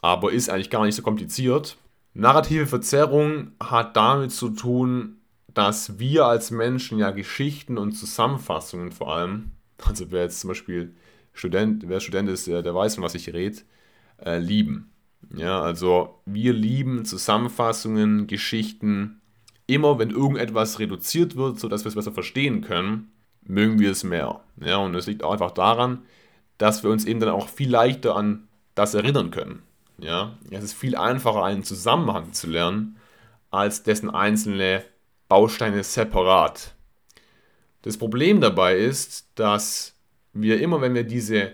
aber 0.00 0.32
ist 0.32 0.50
eigentlich 0.50 0.70
gar 0.70 0.84
nicht 0.84 0.96
so 0.96 1.02
kompliziert. 1.02 1.76
Narrative 2.12 2.66
Verzerrung 2.66 3.52
hat 3.60 3.96
damit 3.96 4.32
zu 4.32 4.50
tun, 4.50 5.18
dass 5.54 5.98
wir 5.98 6.26
als 6.26 6.50
Menschen 6.50 6.98
ja 6.98 7.10
Geschichten 7.10 7.78
und 7.78 7.92
Zusammenfassungen 7.92 8.92
vor 8.92 9.14
allem, 9.14 9.52
also 9.84 10.10
wer 10.10 10.22
jetzt 10.22 10.40
zum 10.40 10.48
Beispiel 10.48 10.94
Student, 11.40 11.84
wer 11.88 12.00
Student 12.00 12.28
ist, 12.28 12.46
der, 12.46 12.62
der 12.62 12.74
weiß, 12.74 12.96
von 12.96 13.04
was 13.04 13.14
ich 13.14 13.32
rede, 13.32 13.58
äh, 14.24 14.38
lieben. 14.38 14.92
Ja, 15.34 15.60
also 15.60 16.20
wir 16.26 16.52
lieben 16.52 17.04
Zusammenfassungen, 17.04 18.26
Geschichten. 18.26 19.20
Immer 19.66 19.98
wenn 19.98 20.10
irgendetwas 20.10 20.78
reduziert 20.78 21.36
wird, 21.36 21.58
sodass 21.58 21.84
wir 21.84 21.88
es 21.88 21.94
besser 21.94 22.12
verstehen 22.12 22.60
können, 22.60 23.12
mögen 23.42 23.78
wir 23.78 23.90
es 23.90 24.04
mehr. 24.04 24.40
Ja, 24.60 24.76
und 24.78 24.94
es 24.94 25.06
liegt 25.06 25.22
auch 25.22 25.32
einfach 25.32 25.52
daran, 25.52 26.02
dass 26.58 26.82
wir 26.82 26.90
uns 26.90 27.04
eben 27.04 27.20
dann 27.20 27.30
auch 27.30 27.48
viel 27.48 27.70
leichter 27.70 28.16
an 28.16 28.48
das 28.74 28.94
erinnern 28.94 29.30
können. 29.30 29.62
Ja, 29.98 30.36
es 30.50 30.64
ist 30.64 30.74
viel 30.74 30.96
einfacher, 30.96 31.44
einen 31.44 31.64
Zusammenhang 31.64 32.32
zu 32.32 32.48
lernen, 32.48 32.96
als 33.50 33.82
dessen 33.82 34.10
einzelne 34.10 34.84
Bausteine 35.28 35.84
separat. 35.84 36.74
Das 37.82 37.96
Problem 37.96 38.40
dabei 38.40 38.76
ist, 38.76 39.28
dass 39.36 39.94
wir 40.32 40.60
immer, 40.60 40.80
wenn 40.80 40.94
wir 40.94 41.04
diese 41.04 41.52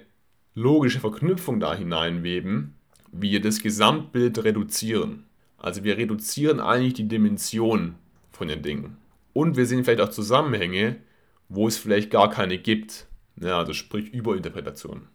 logische 0.55 1.01
Verknüpfung 1.01 1.61
da 1.61 1.75
hineinweben, 1.75 2.75
wir 3.13 3.41
das 3.41 3.63
Gesamtbild 3.63 4.43
reduzieren. 4.45 5.25
Also 5.59 5.85
wir 5.85 5.97
reduzieren 5.97 6.61
eigentlich 6.61 6.95
die 6.95 7.09
Dimension 7.09 7.95
von 8.31 8.49
den 8.49 8.63
Dingen. 8.63 8.97
Und 9.33 9.57
wir 9.57 9.67
sehen 9.67 9.85
vielleicht 9.85 10.01
auch 10.01 10.11
Zusammenhänge, 10.11 10.97
wo 11.49 11.69
es 11.69 11.77
vielleicht 11.77 12.11
gar 12.11 12.31
keine 12.31 12.59
gibt. 12.59 13.07
Ja, 13.41 13.59
also 13.59 13.73
sprich 13.73 14.13
Überinterpretation. 14.13 15.09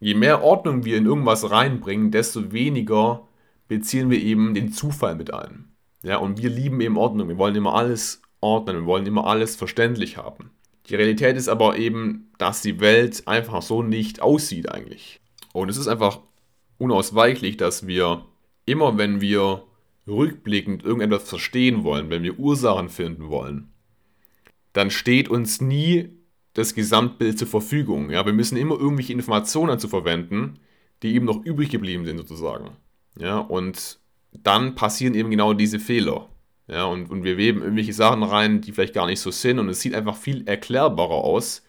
Je 0.00 0.14
mehr 0.14 0.42
Ordnung 0.42 0.84
wir 0.84 0.96
in 0.96 1.06
irgendwas 1.06 1.50
reinbringen, 1.50 2.10
desto 2.10 2.52
weniger 2.52 3.28
beziehen 3.68 4.10
wir 4.10 4.20
eben 4.20 4.54
den 4.54 4.72
Zufall 4.72 5.14
mit 5.14 5.32
ein. 5.32 5.72
Ja, 6.02 6.16
und 6.16 6.42
wir 6.42 6.50
lieben 6.50 6.80
eben 6.80 6.96
Ordnung. 6.96 7.28
Wir 7.28 7.38
wollen 7.38 7.54
immer 7.54 7.74
alles 7.74 8.20
ordnen, 8.40 8.80
wir 8.80 8.86
wollen 8.86 9.06
immer 9.06 9.26
alles 9.26 9.56
verständlich 9.56 10.16
haben. 10.16 10.50
Die 10.88 10.94
Realität 10.94 11.36
ist 11.36 11.48
aber 11.48 11.78
eben, 11.78 12.30
dass 12.38 12.62
die 12.62 12.80
Welt 12.80 13.22
einfach 13.26 13.62
so 13.62 13.82
nicht 13.82 14.20
aussieht 14.20 14.70
eigentlich. 14.70 15.20
Und 15.52 15.68
es 15.68 15.76
ist 15.76 15.88
einfach 15.88 16.20
unausweichlich, 16.78 17.56
dass 17.56 17.86
wir 17.86 18.24
immer, 18.66 18.98
wenn 18.98 19.20
wir 19.20 19.64
rückblickend 20.06 20.84
irgendetwas 20.84 21.28
verstehen 21.28 21.84
wollen, 21.84 22.10
wenn 22.10 22.22
wir 22.22 22.38
Ursachen 22.38 22.88
finden 22.88 23.28
wollen, 23.28 23.72
dann 24.72 24.90
steht 24.90 25.28
uns 25.28 25.60
nie 25.60 26.10
das 26.54 26.74
Gesamtbild 26.74 27.38
zur 27.38 27.48
Verfügung. 27.48 28.10
Ja, 28.10 28.26
wir 28.26 28.32
müssen 28.32 28.56
immer 28.56 28.78
irgendwelche 28.78 29.12
Informationen 29.12 29.68
dazu 29.68 29.88
verwenden, 29.88 30.58
die 31.02 31.14
eben 31.14 31.26
noch 31.26 31.44
übrig 31.44 31.70
geblieben 31.70 32.04
sind 32.04 32.18
sozusagen. 32.18 32.70
Ja, 33.18 33.38
und 33.38 34.00
dann 34.32 34.74
passieren 34.74 35.14
eben 35.14 35.30
genau 35.30 35.52
diese 35.52 35.78
Fehler. 35.78 36.28
Ja, 36.68 36.84
und, 36.84 37.10
und 37.10 37.24
wir 37.24 37.36
weben 37.36 37.60
irgendwelche 37.60 37.92
Sachen 37.92 38.22
rein, 38.22 38.60
die 38.60 38.72
vielleicht 38.72 38.94
gar 38.94 39.06
nicht 39.06 39.20
so 39.20 39.30
sind 39.30 39.58
und 39.58 39.68
es 39.68 39.80
sieht 39.80 39.94
einfach 39.94 40.16
viel 40.16 40.46
erklärbarer 40.46 41.24
aus, 41.24 41.64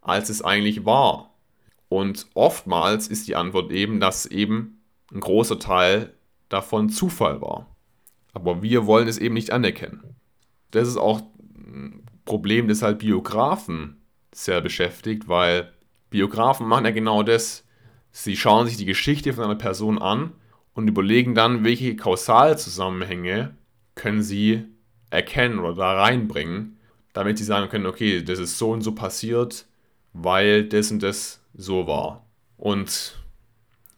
als 0.00 0.30
es 0.30 0.42
eigentlich 0.42 0.84
war. 0.84 1.34
Und 1.88 2.26
oftmals 2.34 3.08
ist 3.08 3.28
die 3.28 3.36
Antwort 3.36 3.70
eben, 3.72 4.00
dass 4.00 4.26
eben 4.26 4.82
ein 5.12 5.20
großer 5.20 5.58
Teil 5.58 6.14
davon 6.48 6.88
Zufall 6.88 7.40
war. 7.40 7.66
Aber 8.32 8.62
wir 8.62 8.86
wollen 8.86 9.08
es 9.08 9.18
eben 9.18 9.34
nicht 9.34 9.52
anerkennen. 9.52 10.16
Das 10.70 10.86
ist 10.88 10.96
auch 10.96 11.22
ein 11.56 12.02
Problem, 12.24 12.68
das 12.68 12.82
halt 12.82 12.98
Biografen 12.98 14.02
sehr 14.32 14.60
beschäftigt, 14.60 15.28
weil 15.28 15.72
Biografen 16.10 16.66
machen 16.66 16.84
ja 16.84 16.90
genau 16.90 17.22
das. 17.22 17.64
Sie 18.10 18.36
schauen 18.36 18.66
sich 18.66 18.76
die 18.76 18.84
Geschichte 18.84 19.32
von 19.32 19.44
einer 19.44 19.54
Person 19.54 19.98
an 19.98 20.32
und 20.74 20.88
überlegen 20.88 21.34
dann, 21.34 21.64
welche 21.64 21.96
Kausalzusammenhänge 21.96 23.54
können 23.98 24.22
sie 24.22 24.64
erkennen 25.10 25.58
oder 25.58 25.74
da 25.74 26.00
reinbringen, 26.00 26.78
damit 27.12 27.36
sie 27.36 27.44
sagen 27.44 27.68
können, 27.68 27.86
okay, 27.86 28.22
das 28.22 28.38
ist 28.38 28.56
so 28.56 28.70
und 28.70 28.80
so 28.80 28.94
passiert, 28.94 29.66
weil 30.14 30.64
das 30.64 30.90
und 30.90 31.02
das 31.02 31.42
so 31.54 31.86
war. 31.86 32.24
Und 32.56 33.18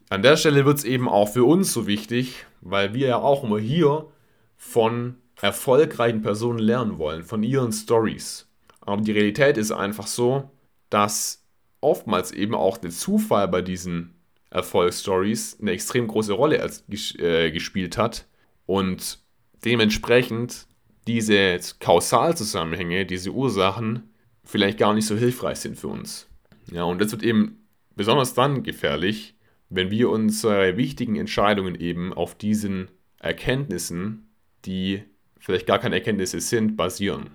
an 0.08 0.22
der 0.22 0.36
Stelle 0.36 0.64
wird 0.64 0.78
es 0.78 0.84
eben 0.84 1.08
auch 1.08 1.28
für 1.28 1.44
uns 1.44 1.72
so 1.72 1.86
wichtig, 1.86 2.46
weil 2.60 2.94
wir 2.94 3.08
ja 3.08 3.18
auch 3.18 3.44
immer 3.44 3.58
hier 3.58 4.08
von 4.56 5.16
erfolgreichen 5.40 6.22
Personen 6.22 6.58
lernen 6.58 6.98
wollen, 6.98 7.22
von 7.22 7.42
ihren 7.42 7.72
Stories. 7.72 8.48
Aber 8.80 9.00
die 9.02 9.12
Realität 9.12 9.56
ist 9.56 9.70
einfach 9.70 10.06
so, 10.06 10.50
dass 10.90 11.46
oftmals 11.80 12.32
eben 12.32 12.54
auch 12.54 12.76
der 12.76 12.90
Zufall 12.90 13.48
bei 13.48 13.62
diesen 13.62 14.14
Erfolgsstories 14.50 15.58
eine 15.60 15.70
extrem 15.70 16.08
große 16.08 16.32
Rolle 16.32 16.60
als, 16.60 16.84
äh, 17.18 17.50
gespielt 17.52 17.96
hat 17.96 18.26
und 18.66 19.20
dementsprechend 19.64 20.66
diese 21.06 21.58
Kausalzusammenhänge, 21.80 23.06
diese 23.06 23.30
Ursachen 23.30 24.10
vielleicht 24.44 24.78
gar 24.78 24.94
nicht 24.94 25.06
so 25.06 25.16
hilfreich 25.16 25.58
sind 25.58 25.78
für 25.78 25.88
uns. 25.88 26.28
Ja, 26.70 26.84
und 26.84 27.00
das 27.00 27.12
wird 27.12 27.22
eben 27.22 27.66
besonders 27.96 28.34
dann 28.34 28.62
gefährlich, 28.62 29.34
wenn 29.68 29.90
wir 29.90 30.10
unsere 30.10 30.76
wichtigen 30.76 31.16
Entscheidungen 31.16 31.74
eben 31.74 32.12
auf 32.12 32.34
diesen 32.34 32.88
Erkenntnissen, 33.18 34.28
die 34.64 35.02
vielleicht 35.38 35.66
gar 35.66 35.78
keine 35.78 35.96
Erkenntnisse 35.96 36.40
sind, 36.40 36.76
basieren. 36.76 37.30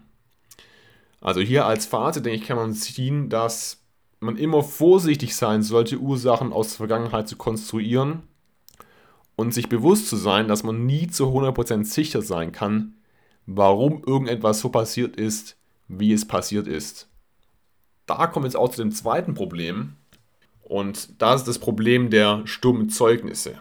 Also 1.22 1.41
hier 1.41 1.65
als 1.65 1.86
Fazit, 1.86 2.25
denke 2.25 2.39
ich, 2.39 2.48
kann 2.48 2.58
man 2.58 2.74
ziehen, 2.74 3.29
dass 3.29 3.84
man 4.20 4.38
immer 4.38 4.63
vorsichtig 4.63 5.36
sein 5.36 5.63
sollte, 5.63 5.98
Ursachen 5.98 6.53
aus 6.53 6.70
der 6.70 6.77
Vergangenheit 6.77 7.27
zu 7.27 7.36
konstruieren 7.36 8.24
und 9.36 9.54
sich 9.54 9.70
bewusst 9.70 10.08
zu 10.08 10.15
sein, 10.15 10.48
dass 10.48 10.63
man 10.63 10.86
nie 10.86 11.08
zu 11.08 11.25
100% 11.27 11.84
sicher 11.84 12.22
sein 12.22 12.51
kann, 12.51 12.96
warum 13.46 14.04
irgendetwas 14.06 14.60
so 14.60 14.70
passiert 14.70 15.15
ist, 15.15 15.58
wie 15.88 16.13
es 16.13 16.27
passiert 16.27 16.68
ist. 16.68 17.10
Da 18.06 18.27
kommen 18.27 18.46
wir 18.46 18.48
jetzt 18.48 18.56
auch 18.56 18.70
zu 18.70 18.82
dem 18.82 18.92
zweiten 18.92 19.34
Problem 19.34 19.96
und 20.62 21.22
das 21.22 21.42
ist 21.42 21.48
das 21.48 21.60
Problem 21.60 22.10
der 22.10 22.42
stummen 22.46 22.89
Zeugnisse. 22.89 23.60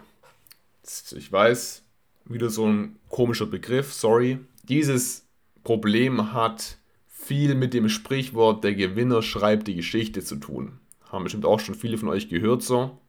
Ich 1.15 1.31
weiß, 1.31 1.83
wieder 2.25 2.49
so 2.49 2.67
ein 2.67 2.97
komischer 3.09 3.45
Begriff, 3.45 3.93
sorry. 3.93 4.39
Dieses 4.63 5.27
Problem 5.63 6.33
hat 6.33 6.77
viel 7.07 7.55
mit 7.55 7.73
dem 7.73 7.89
Sprichwort 7.89 8.63
der 8.63 8.75
Gewinner 8.75 9.21
schreibt 9.21 9.67
die 9.67 9.75
Geschichte 9.75 10.23
zu 10.23 10.35
tun. 10.35 10.79
Haben 11.09 11.23
bestimmt 11.23 11.45
auch 11.45 11.59
schon 11.59 11.75
viele 11.75 11.97
von 11.97 12.09
euch 12.09 12.29
gehört 12.29 12.61
so. 12.61 12.99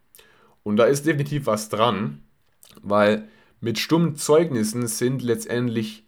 Und 0.62 0.76
da 0.76 0.84
ist 0.84 1.06
definitiv 1.06 1.46
was 1.46 1.68
dran 1.68 2.22
weil 2.82 3.28
mit 3.60 3.78
stummen 3.78 4.16
Zeugnissen 4.16 4.86
sind 4.86 5.22
letztendlich 5.22 6.04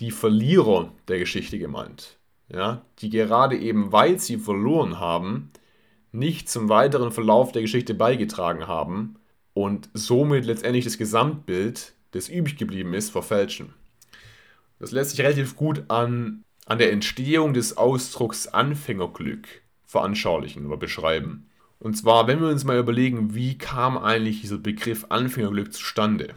die 0.00 0.10
Verlierer 0.10 0.92
der 1.08 1.18
Geschichte 1.18 1.58
gemeint, 1.58 2.18
ja, 2.48 2.82
die 2.98 3.10
gerade 3.10 3.56
eben, 3.56 3.92
weil 3.92 4.18
sie 4.18 4.38
verloren 4.38 4.98
haben, 4.98 5.50
nicht 6.12 6.48
zum 6.48 6.68
weiteren 6.68 7.10
Verlauf 7.10 7.52
der 7.52 7.62
Geschichte 7.62 7.94
beigetragen 7.94 8.66
haben 8.66 9.16
und 9.52 9.88
somit 9.94 10.44
letztendlich 10.44 10.84
das 10.84 10.98
Gesamtbild, 10.98 11.92
das 12.12 12.28
übrig 12.28 12.56
geblieben 12.56 12.94
ist, 12.94 13.10
verfälschen. 13.10 13.74
Das 14.78 14.92
lässt 14.92 15.10
sich 15.10 15.20
relativ 15.20 15.56
gut 15.56 15.84
an, 15.88 16.44
an 16.66 16.78
der 16.78 16.92
Entstehung 16.92 17.54
des 17.54 17.76
Ausdrucks 17.76 18.46
Anfängerglück 18.46 19.46
veranschaulichen 19.86 20.66
oder 20.66 20.76
beschreiben. 20.76 21.48
Und 21.84 21.98
zwar, 21.98 22.26
wenn 22.26 22.40
wir 22.40 22.48
uns 22.48 22.64
mal 22.64 22.78
überlegen, 22.78 23.34
wie 23.34 23.58
kam 23.58 23.98
eigentlich 23.98 24.40
dieser 24.40 24.56
Begriff 24.56 25.04
Anfängerglück 25.10 25.70
zustande? 25.74 26.28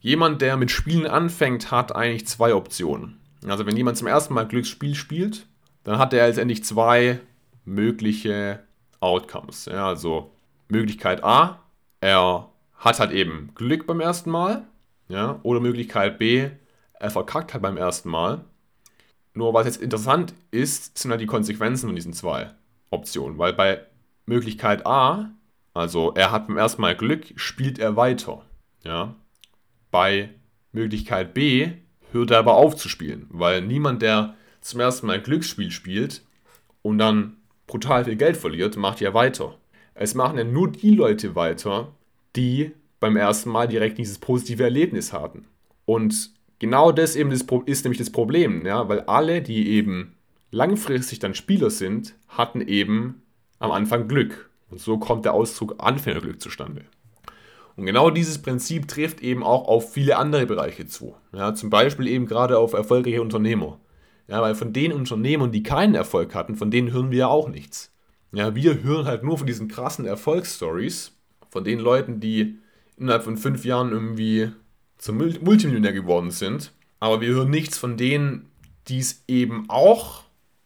Jemand, 0.00 0.40
der 0.40 0.56
mit 0.56 0.70
Spielen 0.70 1.06
anfängt, 1.06 1.70
hat 1.70 1.94
eigentlich 1.94 2.26
zwei 2.26 2.54
Optionen. 2.54 3.20
Also 3.46 3.66
wenn 3.66 3.76
jemand 3.76 3.98
zum 3.98 4.06
ersten 4.06 4.32
Mal 4.32 4.48
Glücksspiel 4.48 4.94
spielt, 4.94 5.46
dann 5.84 5.98
hat 5.98 6.14
er 6.14 6.26
letztendlich 6.26 6.64
zwei 6.64 7.20
mögliche 7.66 8.60
Outcomes. 9.00 9.66
Ja, 9.66 9.88
also 9.88 10.32
Möglichkeit 10.68 11.22
A, 11.22 11.60
er 12.00 12.48
hat 12.76 12.98
halt 12.98 13.12
eben 13.12 13.50
Glück 13.54 13.86
beim 13.86 14.00
ersten 14.00 14.30
Mal. 14.30 14.66
Ja, 15.08 15.38
oder 15.42 15.60
Möglichkeit 15.60 16.18
B, 16.18 16.48
er 16.94 17.10
verkackt 17.10 17.52
halt 17.52 17.62
beim 17.62 17.76
ersten 17.76 18.08
Mal. 18.08 18.42
Nur 19.34 19.52
was 19.52 19.66
jetzt 19.66 19.82
interessant 19.82 20.32
ist, 20.50 20.96
sind 20.96 21.10
halt 21.10 21.20
die 21.20 21.26
Konsequenzen 21.26 21.88
von 21.88 21.94
diesen 21.94 22.14
zwei 22.14 22.54
Optionen. 22.88 23.36
Weil 23.36 23.52
bei 23.52 23.82
Möglichkeit 24.26 24.86
A 24.86 25.30
Also 25.72 26.12
er 26.14 26.32
hat 26.32 26.48
beim 26.48 26.56
ersten 26.56 26.82
Mal 26.82 26.96
Glück, 26.96 27.32
spielt 27.36 27.78
er 27.78 27.96
weiter. 27.96 28.42
Ja. 28.84 29.14
Bei 29.90 30.30
Möglichkeit 30.72 31.34
B 31.34 31.70
hört 32.12 32.30
er 32.30 32.38
aber 32.38 32.54
auf 32.54 32.76
zu 32.76 32.88
spielen, 32.88 33.26
weil 33.30 33.62
niemand, 33.62 34.02
der 34.02 34.36
zum 34.60 34.80
ersten 34.80 35.06
Mal 35.06 35.20
Glücksspiel 35.20 35.70
spielt 35.70 36.22
und 36.82 36.98
dann 36.98 37.36
brutal 37.66 38.04
viel 38.04 38.16
Geld 38.16 38.36
verliert, 38.36 38.76
macht 38.76 39.00
ja 39.00 39.14
weiter. 39.14 39.58
Es 39.94 40.14
machen 40.14 40.38
ja 40.38 40.44
nur 40.44 40.70
die 40.70 40.90
Leute 40.90 41.34
weiter, 41.34 41.94
die 42.34 42.72
beim 43.00 43.16
ersten 43.16 43.50
Mal 43.50 43.68
direkt 43.68 43.98
dieses 43.98 44.18
positive 44.18 44.62
Erlebnis 44.62 45.12
hatten. 45.12 45.46
Und 45.84 46.30
genau 46.58 46.92
das 46.92 47.16
eben 47.16 47.30
ist 47.30 47.84
nämlich 47.84 47.98
das 47.98 48.10
Problem, 48.10 48.66
ja, 48.66 48.88
weil 48.88 49.00
alle, 49.00 49.42
die 49.42 49.68
eben 49.70 50.16
langfristig 50.50 51.18
dann 51.18 51.34
Spieler 51.34 51.70
sind, 51.70 52.14
hatten 52.28 52.60
eben 52.60 53.22
am 53.58 53.72
Anfang 53.72 54.08
Glück. 54.08 54.50
Und 54.70 54.80
so 54.80 54.98
kommt 54.98 55.24
der 55.24 55.34
Ausdruck 55.34 55.76
Anfängerglück 55.78 56.40
zustande. 56.40 56.84
Und 57.76 57.86
genau 57.86 58.10
dieses 58.10 58.40
Prinzip 58.40 58.88
trifft 58.88 59.20
eben 59.20 59.42
auch 59.42 59.68
auf 59.68 59.92
viele 59.92 60.16
andere 60.16 60.46
Bereiche 60.46 60.86
zu. 60.86 61.14
Ja, 61.32 61.54
zum 61.54 61.70
Beispiel 61.70 62.08
eben 62.08 62.26
gerade 62.26 62.58
auf 62.58 62.72
erfolgreiche 62.72 63.20
Unternehmer. 63.20 63.78
Ja, 64.28 64.42
weil 64.42 64.54
von 64.54 64.72
den 64.72 64.92
Unternehmern, 64.92 65.52
die 65.52 65.62
keinen 65.62 65.94
Erfolg 65.94 66.34
hatten, 66.34 66.56
von 66.56 66.70
denen 66.70 66.92
hören 66.92 67.10
wir 67.10 67.18
ja 67.18 67.26
auch 67.28 67.48
nichts. 67.48 67.92
Ja, 68.32 68.54
wir 68.54 68.82
hören 68.82 69.06
halt 69.06 69.22
nur 69.22 69.38
von 69.38 69.46
diesen 69.46 69.68
krassen 69.68 70.04
Erfolgsstories, 70.04 71.12
von 71.50 71.64
den 71.64 71.78
Leuten, 71.78 72.18
die 72.18 72.58
innerhalb 72.96 73.22
von 73.22 73.36
fünf 73.36 73.64
Jahren 73.64 73.92
irgendwie 73.92 74.50
zum 74.98 75.18
Multimillionär 75.18 75.92
geworden 75.92 76.30
sind. 76.30 76.72
Aber 76.98 77.20
wir 77.20 77.28
hören 77.28 77.50
nichts 77.50 77.78
von 77.78 77.96
denen, 77.96 78.50
die 78.88 78.98
es 78.98 79.22
eben 79.28 79.66
auch 79.68 80.24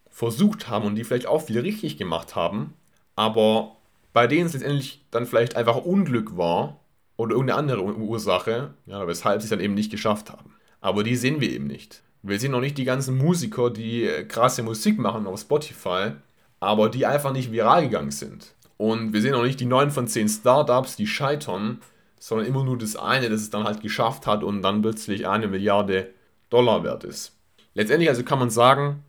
versucht 0.09 0.69
haben 0.69 0.87
und 0.87 0.95
die 0.95 1.05
vielleicht 1.05 1.27
auch 1.27 1.43
viel 1.43 1.59
richtig 1.59 1.97
gemacht 1.97 2.37
haben, 2.37 2.75
aber 3.21 3.77
bei 4.15 4.27
denen 4.27 4.47
es 4.47 4.55
letztendlich 4.55 5.05
dann 5.11 5.27
vielleicht 5.27 5.55
einfach 5.55 5.77
Unglück 5.77 6.39
war 6.39 6.81
oder 7.19 7.33
irgendeine 7.33 7.59
andere 7.59 7.83
Ursache, 7.83 8.73
ja, 8.87 9.07
weshalb 9.07 9.43
sie 9.43 9.45
es 9.45 9.51
dann 9.51 9.61
eben 9.61 9.75
nicht 9.75 9.91
geschafft 9.91 10.31
haben. 10.31 10.55
Aber 10.81 11.05
die 11.05 11.17
sehen 11.17 11.43
wir 11.43 11.51
eben 11.51 11.67
nicht. 11.67 12.03
Wir 12.23 12.41
sehen 12.41 12.53
noch 12.53 12.63
nicht 12.63 12.79
die 12.79 12.87
ganzen 12.87 13.19
Musiker, 13.19 13.69
die 13.69 14.05
äh, 14.05 14.25
krasse 14.25 14.63
Musik 14.63 14.99
machen 14.99 15.27
auf 15.27 15.39
Spotify, 15.39 16.13
aber 16.61 16.89
die 16.89 17.05
einfach 17.05 17.35
nicht 17.35 17.53
viral 17.53 17.83
gegangen 17.83 18.11
sind. 18.11 18.55
Und 18.79 19.13
wir 19.13 19.21
sehen 19.21 19.35
auch 19.35 19.43
nicht 19.43 19.61
die 19.61 19.67
9 19.67 19.91
von 19.91 20.09
10 20.09 20.27
Startups, 20.27 20.97
die 20.97 21.07
scheitern, 21.07 21.83
sondern 22.19 22.47
immer 22.47 22.65
nur 22.65 22.79
das 22.79 22.97
eine, 22.97 23.29
das 23.29 23.43
es 23.43 23.51
dann 23.51 23.65
halt 23.65 23.83
geschafft 23.83 24.27
hat 24.27 24.43
und 24.43 24.63
dann 24.63 24.81
plötzlich 24.81 25.29
eine 25.29 25.47
Milliarde 25.47 26.09
Dollar 26.49 26.85
wert 26.85 27.05
ist. 27.05 27.37
Letztendlich 27.75 28.09
also 28.09 28.23
kann 28.23 28.39
man 28.39 28.49
sagen, 28.49 29.05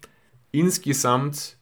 insgesamt 0.51 1.55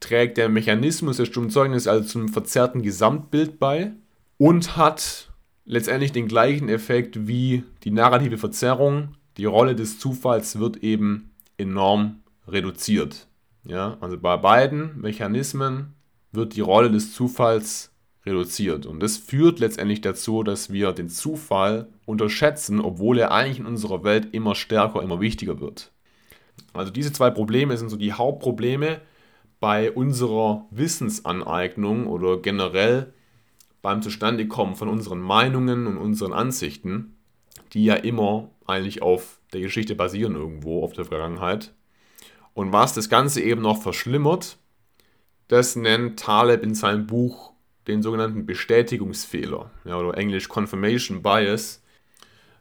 trägt 0.00 0.36
der 0.36 0.48
Mechanismus 0.48 1.16
der 1.16 1.26
Stummzeugnis 1.26 1.86
also 1.86 2.06
zum 2.06 2.28
verzerrten 2.28 2.82
Gesamtbild 2.82 3.58
bei 3.58 3.92
und 4.36 4.76
hat 4.76 5.32
letztendlich 5.64 6.12
den 6.12 6.28
gleichen 6.28 6.68
Effekt 6.68 7.26
wie 7.26 7.64
die 7.84 7.90
narrative 7.90 8.38
Verzerrung. 8.38 9.16
Die 9.36 9.44
Rolle 9.44 9.74
des 9.74 9.98
Zufalls 9.98 10.58
wird 10.58 10.78
eben 10.78 11.30
enorm 11.56 12.20
reduziert. 12.46 13.26
Ja, 13.64 13.98
also 14.00 14.18
bei 14.18 14.36
beiden 14.36 15.00
Mechanismen 15.00 15.94
wird 16.32 16.56
die 16.56 16.60
Rolle 16.60 16.90
des 16.90 17.12
Zufalls 17.12 17.92
reduziert. 18.24 18.86
Und 18.86 19.00
das 19.00 19.16
führt 19.16 19.58
letztendlich 19.58 20.00
dazu, 20.00 20.42
dass 20.42 20.72
wir 20.72 20.92
den 20.92 21.08
Zufall 21.08 21.88
unterschätzen, 22.06 22.80
obwohl 22.80 23.18
er 23.18 23.32
eigentlich 23.32 23.58
in 23.58 23.66
unserer 23.66 24.04
Welt 24.04 24.28
immer 24.32 24.54
stärker, 24.54 25.02
immer 25.02 25.20
wichtiger 25.20 25.60
wird. 25.60 25.92
Also 26.72 26.92
diese 26.92 27.12
zwei 27.12 27.30
Probleme 27.30 27.76
sind 27.76 27.88
so 27.88 27.96
die 27.96 28.12
Hauptprobleme 28.12 29.00
bei 29.60 29.90
unserer 29.90 30.66
Wissensaneignung 30.70 32.06
oder 32.06 32.38
generell 32.38 33.12
beim 33.82 34.02
Zustandekommen 34.02 34.76
von 34.76 34.88
unseren 34.88 35.20
Meinungen 35.20 35.86
und 35.86 35.98
unseren 35.98 36.32
Ansichten, 36.32 37.16
die 37.72 37.84
ja 37.84 37.94
immer 37.94 38.50
eigentlich 38.66 39.02
auf 39.02 39.40
der 39.52 39.60
Geschichte 39.60 39.94
basieren 39.94 40.34
irgendwo, 40.34 40.84
auf 40.84 40.92
der 40.92 41.04
Vergangenheit. 41.04 41.74
Und 42.54 42.72
was 42.72 42.92
das 42.94 43.08
Ganze 43.08 43.40
eben 43.40 43.62
noch 43.62 43.82
verschlimmert, 43.82 44.58
das 45.48 45.76
nennt 45.76 46.18
Taleb 46.18 46.62
in 46.62 46.74
seinem 46.74 47.06
Buch 47.06 47.52
den 47.86 48.02
sogenannten 48.02 48.44
Bestätigungsfehler, 48.44 49.70
ja, 49.84 49.98
oder 49.98 50.16
englisch 50.18 50.48
Confirmation 50.48 51.22
Bias. 51.22 51.82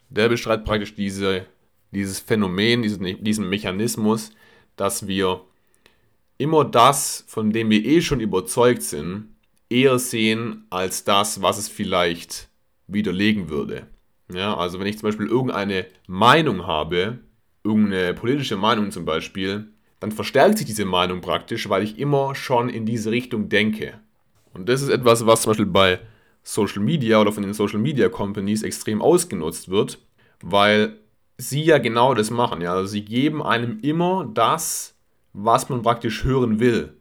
Der 0.10 0.30
beschreibt 0.30 0.64
praktisch 0.64 0.96
diese, 0.96 1.46
dieses 1.92 2.20
Phänomen, 2.20 2.82
diesen, 2.82 3.24
diesen 3.24 3.50
Mechanismus, 3.50 4.32
dass 4.78 5.08
wir 5.08 5.42
immer 6.38 6.66
das, 6.66 7.26
von 7.28 7.52
dem 7.52 7.70
wir 7.70 7.84
eh 7.84 8.02
schon 8.02 8.20
überzeugt 8.20 8.84
sind, 8.84 9.36
eher 9.70 10.00
sehen 10.00 10.66
als 10.70 11.04
das, 11.04 11.42
was 11.42 11.58
es 11.58 11.68
vielleicht 11.68 12.50
widerlegen 12.88 13.50
würde. 13.50 13.88
Ja, 14.34 14.56
also 14.56 14.80
wenn 14.80 14.88
ich 14.88 14.98
zum 14.98 15.08
Beispiel 15.08 15.28
irgendeine 15.28 15.86
Meinung 16.08 16.68
habe, 16.68 17.20
irgendeine 17.64 18.14
politische 18.14 18.58
Meinung 18.58 18.92
zum 18.92 19.06
Beispiel, 19.06 19.70
dann 20.00 20.12
verstärkt 20.12 20.58
sich 20.58 20.68
diese 20.68 20.86
Meinung 20.86 21.22
praktisch, 21.22 21.70
weil 21.70 21.84
ich 21.84 21.98
immer 21.98 22.36
schon 22.36 22.70
in 22.70 22.86
diese 22.86 23.12
Richtung 23.12 23.50
denke. 23.50 24.00
Und 24.54 24.70
das 24.70 24.82
ist 24.82 24.90
etwas, 24.90 25.26
was 25.26 25.42
zum 25.42 25.52
Beispiel 25.52 25.66
bei 25.66 26.00
Social 26.44 26.82
Media 26.82 27.20
oder 27.20 27.32
von 27.32 27.44
den 27.44 27.54
Social 27.54 27.80
Media 27.80 28.10
Companies 28.10 28.64
extrem 28.64 29.02
ausgenutzt 29.02 29.70
wird, 29.70 30.00
weil 30.42 30.98
sie 31.38 31.64
ja 31.64 31.78
genau 31.78 32.14
das 32.14 32.32
machen. 32.32 32.62
Ja? 32.62 32.74
Also 32.74 32.88
sie 32.88 33.04
geben 33.04 33.44
einem 33.44 33.80
immer 33.82 34.30
das, 34.34 34.96
was 35.38 35.70
man 35.70 35.84
praktisch 35.84 36.24
hören 36.24 36.60
will. 36.60 36.94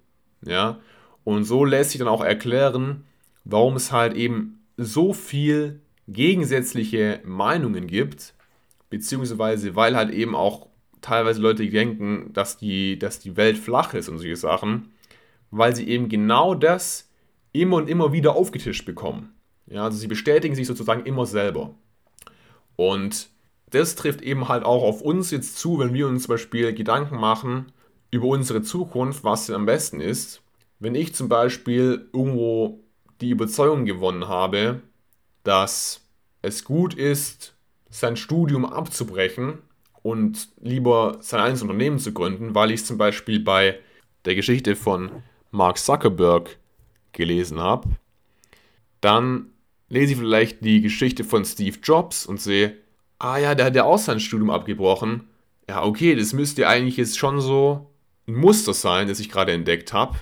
Ja? 0.44 0.78
Und 1.24 1.44
so 1.44 1.64
lässt 1.64 1.90
sich 1.90 1.98
dann 1.98 2.08
auch 2.08 2.22
erklären, 2.22 3.04
warum 3.44 3.76
es 3.76 3.92
halt 3.92 4.14
eben 4.14 4.60
so 4.76 5.14
viel 5.14 5.80
gegensätzliche 6.06 7.20
Meinungen 7.24 7.86
gibt, 7.86 8.34
beziehungsweise 8.90 9.74
weil 9.74 9.96
halt 9.96 10.10
eben 10.10 10.34
auch 10.34 10.68
teilweise 11.00 11.40
Leute 11.40 11.66
denken, 11.68 12.30
dass 12.34 12.58
die, 12.58 12.98
dass 12.98 13.18
die 13.20 13.36
Welt 13.36 13.56
flach 13.56 13.94
ist 13.94 14.08
und 14.08 14.18
solche 14.18 14.36
Sachen, 14.36 14.92
weil 15.50 15.74
sie 15.74 15.88
eben 15.88 16.08
genau 16.08 16.54
das 16.54 17.10
immer 17.52 17.76
und 17.76 17.88
immer 17.88 18.12
wieder 18.12 18.36
aufgetischt 18.36 18.84
bekommen. 18.84 19.32
Ja, 19.66 19.84
also 19.84 19.96
sie 19.96 20.08
bestätigen 20.08 20.54
sich 20.54 20.66
sozusagen 20.66 21.06
immer 21.06 21.24
selber. 21.24 21.74
Und 22.76 23.30
das 23.70 23.96
trifft 23.96 24.20
eben 24.20 24.48
halt 24.48 24.64
auch 24.64 24.82
auf 24.82 25.00
uns 25.00 25.30
jetzt 25.30 25.56
zu, 25.58 25.78
wenn 25.78 25.94
wir 25.94 26.06
uns 26.06 26.24
zum 26.24 26.34
Beispiel 26.34 26.74
Gedanken 26.74 27.16
machen 27.16 27.72
über 28.16 28.26
unsere 28.26 28.62
Zukunft, 28.62 29.24
was 29.24 29.46
denn 29.46 29.54
am 29.54 29.66
besten 29.66 30.00
ist. 30.00 30.42
Wenn 30.78 30.94
ich 30.94 31.14
zum 31.14 31.28
Beispiel 31.28 32.08
irgendwo 32.12 32.80
die 33.20 33.30
Überzeugung 33.30 33.84
gewonnen 33.84 34.28
habe, 34.28 34.82
dass 35.44 36.02
es 36.42 36.64
gut 36.64 36.94
ist, 36.94 37.54
sein 37.88 38.16
Studium 38.16 38.64
abzubrechen 38.64 39.58
und 40.02 40.48
lieber 40.60 41.18
sein 41.20 41.40
eigenes 41.40 41.62
Unternehmen 41.62 41.98
zu 41.98 42.12
gründen, 42.12 42.54
weil 42.54 42.70
ich 42.70 42.80
es 42.80 42.86
zum 42.86 42.98
Beispiel 42.98 43.40
bei 43.40 43.78
der 44.24 44.34
Geschichte 44.34 44.76
von 44.76 45.10
Mark 45.50 45.78
Zuckerberg 45.78 46.58
gelesen 47.12 47.60
habe, 47.60 47.88
dann 49.00 49.46
lese 49.88 50.12
ich 50.12 50.18
vielleicht 50.18 50.64
die 50.64 50.80
Geschichte 50.80 51.22
von 51.24 51.44
Steve 51.44 51.78
Jobs 51.82 52.26
und 52.26 52.40
sehe, 52.40 52.76
ah 53.18 53.38
ja, 53.38 53.54
der 53.54 53.66
hat 53.66 53.76
ja 53.76 53.84
auch 53.84 53.98
sein 53.98 54.20
Studium 54.20 54.50
abgebrochen. 54.50 55.24
Ja, 55.68 55.84
okay, 55.84 56.14
das 56.14 56.32
müsste 56.32 56.68
eigentlich 56.68 56.96
jetzt 56.96 57.18
schon 57.18 57.40
so 57.40 57.90
ein 58.26 58.34
Muster 58.34 58.74
sein, 58.74 59.08
das 59.08 59.20
ich 59.20 59.30
gerade 59.30 59.52
entdeckt 59.52 59.92
habe. 59.92 60.18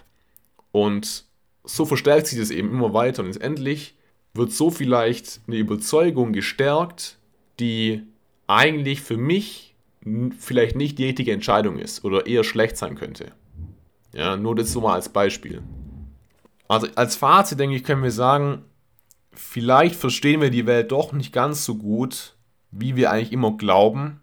Und 0.73 1.25
so 1.65 1.87
verstärkt 1.87 2.27
sich 2.27 2.39
das 2.39 2.51
eben 2.51 2.71
immer 2.71 2.93
weiter 2.93 3.23
und 3.23 3.29
letztendlich 3.29 3.95
wird 4.35 4.53
so 4.53 4.71
vielleicht 4.71 5.41
eine 5.47 5.57
Überzeugung 5.57 6.33
gestärkt, 6.33 7.19
die 7.61 8.03
eigentlich 8.47 9.01
für 9.01 9.17
mich 9.17 9.75
vielleicht 10.39 10.77
nicht 10.77 10.99
die 10.99 11.07
richtige 11.07 11.33
Entscheidung 11.33 11.79
ist 11.79 12.05
oder 12.05 12.27
eher 12.27 12.45
schlecht 12.45 12.77
sein 12.77 12.97
könnte. 12.97 13.33
Ja, 14.13 14.37
nur 14.37 14.55
das 14.55 14.73
so 14.73 14.81
mal 14.81 14.95
als 14.95 15.09
Beispiel. 15.09 15.63
Also 16.69 16.89
als 16.95 17.17
Fazit 17.17 17.59
denke 17.59 17.77
ich, 17.77 17.85
können 17.85 18.03
wir 18.03 18.11
sagen, 18.11 18.65
vielleicht 19.33 19.97
verstehen 19.97 20.41
wir 20.41 20.51
die 20.51 20.67
Welt 20.67 20.93
doch 20.93 21.13
nicht 21.13 21.33
ganz 21.33 21.65
so 21.65 21.77
gut, 21.77 22.37
wie 22.71 22.97
wir 22.97 23.11
eigentlich 23.11 23.33
immer 23.33 23.57
glauben 23.57 24.21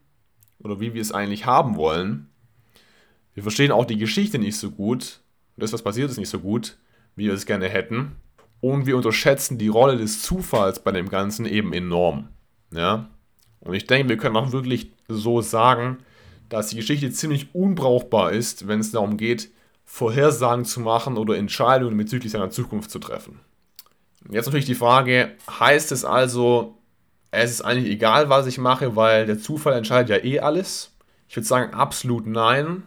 oder 0.59 0.79
wie 0.79 0.93
wir 0.93 1.01
es 1.01 1.11
eigentlich 1.11 1.45
haben 1.45 1.75
wollen. 1.75 2.30
Wir 3.33 3.43
verstehen 3.43 3.71
auch 3.71 3.85
die 3.85 3.97
Geschichte 3.97 4.39
nicht 4.39 4.57
so 4.57 4.71
gut 4.71 5.21
das, 5.61 5.73
was 5.73 5.81
passiert 5.81 6.09
ist, 6.09 6.17
nicht 6.17 6.29
so 6.29 6.39
gut, 6.39 6.77
wie 7.15 7.25
wir 7.25 7.33
es 7.33 7.45
gerne 7.45 7.69
hätten. 7.69 8.15
Und 8.59 8.85
wir 8.85 8.95
unterschätzen 8.95 9.57
die 9.57 9.69
Rolle 9.69 9.97
des 9.97 10.21
Zufalls 10.21 10.79
bei 10.79 10.91
dem 10.91 11.09
Ganzen 11.09 11.45
eben 11.45 11.73
enorm. 11.73 12.29
Ja? 12.73 13.09
Und 13.61 13.73
ich 13.73 13.87
denke, 13.87 14.09
wir 14.09 14.17
können 14.17 14.35
auch 14.35 14.51
wirklich 14.51 14.91
so 15.07 15.41
sagen, 15.41 15.99
dass 16.49 16.67
die 16.67 16.75
Geschichte 16.75 17.11
ziemlich 17.11 17.55
unbrauchbar 17.55 18.31
ist, 18.33 18.67
wenn 18.67 18.79
es 18.79 18.91
darum 18.91 19.17
geht, 19.17 19.49
Vorhersagen 19.85 20.65
zu 20.65 20.79
machen 20.79 21.17
oder 21.17 21.37
Entscheidungen 21.37 21.97
bezüglich 21.97 22.31
seiner 22.31 22.49
Zukunft 22.49 22.91
zu 22.91 22.99
treffen. 22.99 23.39
Jetzt 24.29 24.45
natürlich 24.45 24.65
die 24.65 24.75
Frage, 24.75 25.35
heißt 25.49 25.91
es 25.91 26.05
also, 26.05 26.77
es 27.31 27.51
ist 27.51 27.61
eigentlich 27.61 27.91
egal, 27.91 28.29
was 28.29 28.45
ich 28.45 28.57
mache, 28.57 28.95
weil 28.95 29.25
der 29.25 29.39
Zufall 29.39 29.73
entscheidet 29.73 30.09
ja 30.09 30.23
eh 30.23 30.39
alles? 30.39 30.91
Ich 31.27 31.35
würde 31.35 31.47
sagen, 31.47 31.73
absolut 31.73 32.27
nein. 32.27 32.83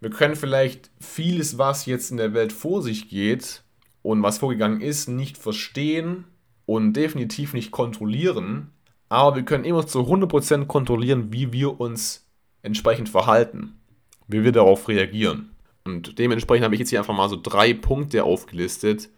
Wir 0.00 0.10
können 0.10 0.36
vielleicht 0.36 0.90
vieles, 1.00 1.58
was 1.58 1.86
jetzt 1.86 2.10
in 2.10 2.16
der 2.16 2.34
Welt 2.34 2.52
vor 2.52 2.82
sich 2.82 3.08
geht, 3.08 3.62
und 4.02 4.22
was 4.22 4.38
vorgegangen 4.38 4.80
ist, 4.80 5.08
nicht 5.08 5.36
verstehen 5.36 6.24
und 6.66 6.94
definitiv 6.94 7.52
nicht 7.52 7.70
kontrollieren, 7.70 8.70
aber 9.08 9.36
wir 9.36 9.42
können 9.44 9.64
immer 9.64 9.86
zu 9.86 10.00
100% 10.00 10.66
kontrollieren, 10.66 11.32
wie 11.32 11.52
wir 11.52 11.80
uns 11.80 12.26
entsprechend 12.62 13.08
verhalten, 13.08 13.78
wie 14.26 14.44
wir 14.44 14.52
darauf 14.52 14.88
reagieren. 14.88 15.50
Und 15.84 16.18
dementsprechend 16.18 16.64
habe 16.64 16.74
ich 16.74 16.80
jetzt 16.80 16.90
hier 16.90 16.98
einfach 16.98 17.14
mal 17.14 17.28
so 17.28 17.38
drei 17.40 17.72
Punkte 17.72 18.24
aufgelistet, 18.24 19.08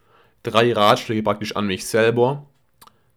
drei 0.42 0.72
Ratschläge 0.72 1.22
praktisch 1.22 1.56
an 1.56 1.66
mich 1.66 1.86
selber, 1.86 2.46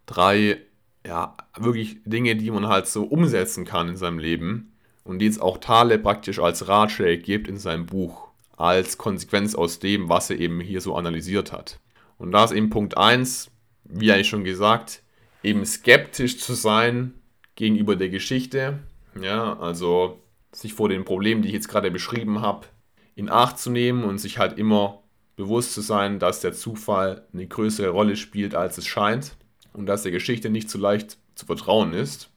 drei, 0.05 0.59
ja, 1.05 1.37
wirklich 1.57 1.97
Dinge, 2.05 2.35
die 2.35 2.51
man 2.51 2.67
halt 2.67 2.87
so 2.87 3.03
umsetzen 3.03 3.65
kann 3.65 3.89
in 3.89 3.97
seinem 3.97 4.19
Leben 4.19 4.72
und 5.03 5.19
die 5.19 5.25
jetzt 5.25 5.41
auch 5.41 5.57
Thale 5.57 5.99
praktisch 5.99 6.39
als 6.39 6.67
Ratschläge 6.67 7.21
gibt 7.21 7.47
in 7.47 7.57
seinem 7.57 7.85
Buch, 7.85 8.29
als 8.57 8.97
Konsequenz 8.97 9.55
aus 9.55 9.79
dem, 9.79 10.09
was 10.09 10.29
er 10.29 10.39
eben 10.39 10.59
hier 10.59 10.81
so 10.81 10.95
analysiert 10.95 11.51
hat. 11.51 11.79
Und 12.17 12.31
da 12.31 12.43
ist 12.43 12.51
eben 12.51 12.69
Punkt 12.69 12.97
1, 12.97 13.51
wie 13.83 14.11
eigentlich 14.11 14.29
schon 14.29 14.43
gesagt, 14.43 15.03
eben 15.43 15.65
skeptisch 15.65 16.39
zu 16.39 16.53
sein 16.53 17.13
gegenüber 17.55 17.95
der 17.95 18.09
Geschichte, 18.09 18.79
ja, 19.21 19.57
also 19.59 20.19
sich 20.51 20.73
vor 20.73 20.89
den 20.89 21.05
Problemen, 21.05 21.41
die 21.41 21.49
ich 21.49 21.53
jetzt 21.53 21.67
gerade 21.67 21.91
beschrieben 21.91 22.41
habe, 22.41 22.67
in 23.15 23.29
Acht 23.29 23.59
zu 23.59 23.69
nehmen 23.69 24.03
und 24.03 24.17
sich 24.17 24.37
halt 24.37 24.57
immer 24.57 25.03
bewusst 25.35 25.73
zu 25.73 25.81
sein, 25.81 26.19
dass 26.19 26.41
der 26.41 26.53
Zufall 26.53 27.27
eine 27.33 27.47
größere 27.47 27.89
Rolle 27.89 28.15
spielt, 28.15 28.55
als 28.55 28.77
es 28.77 28.85
scheint 28.85 29.35
und 29.73 29.87
dass 29.87 30.03
der 30.03 30.11
Geschichte 30.11 30.49
nicht 30.49 30.69
so 30.69 30.77
leicht 30.77 31.17
zu 31.35 31.45
vertrauen 31.45 31.93
ist. 31.93 32.29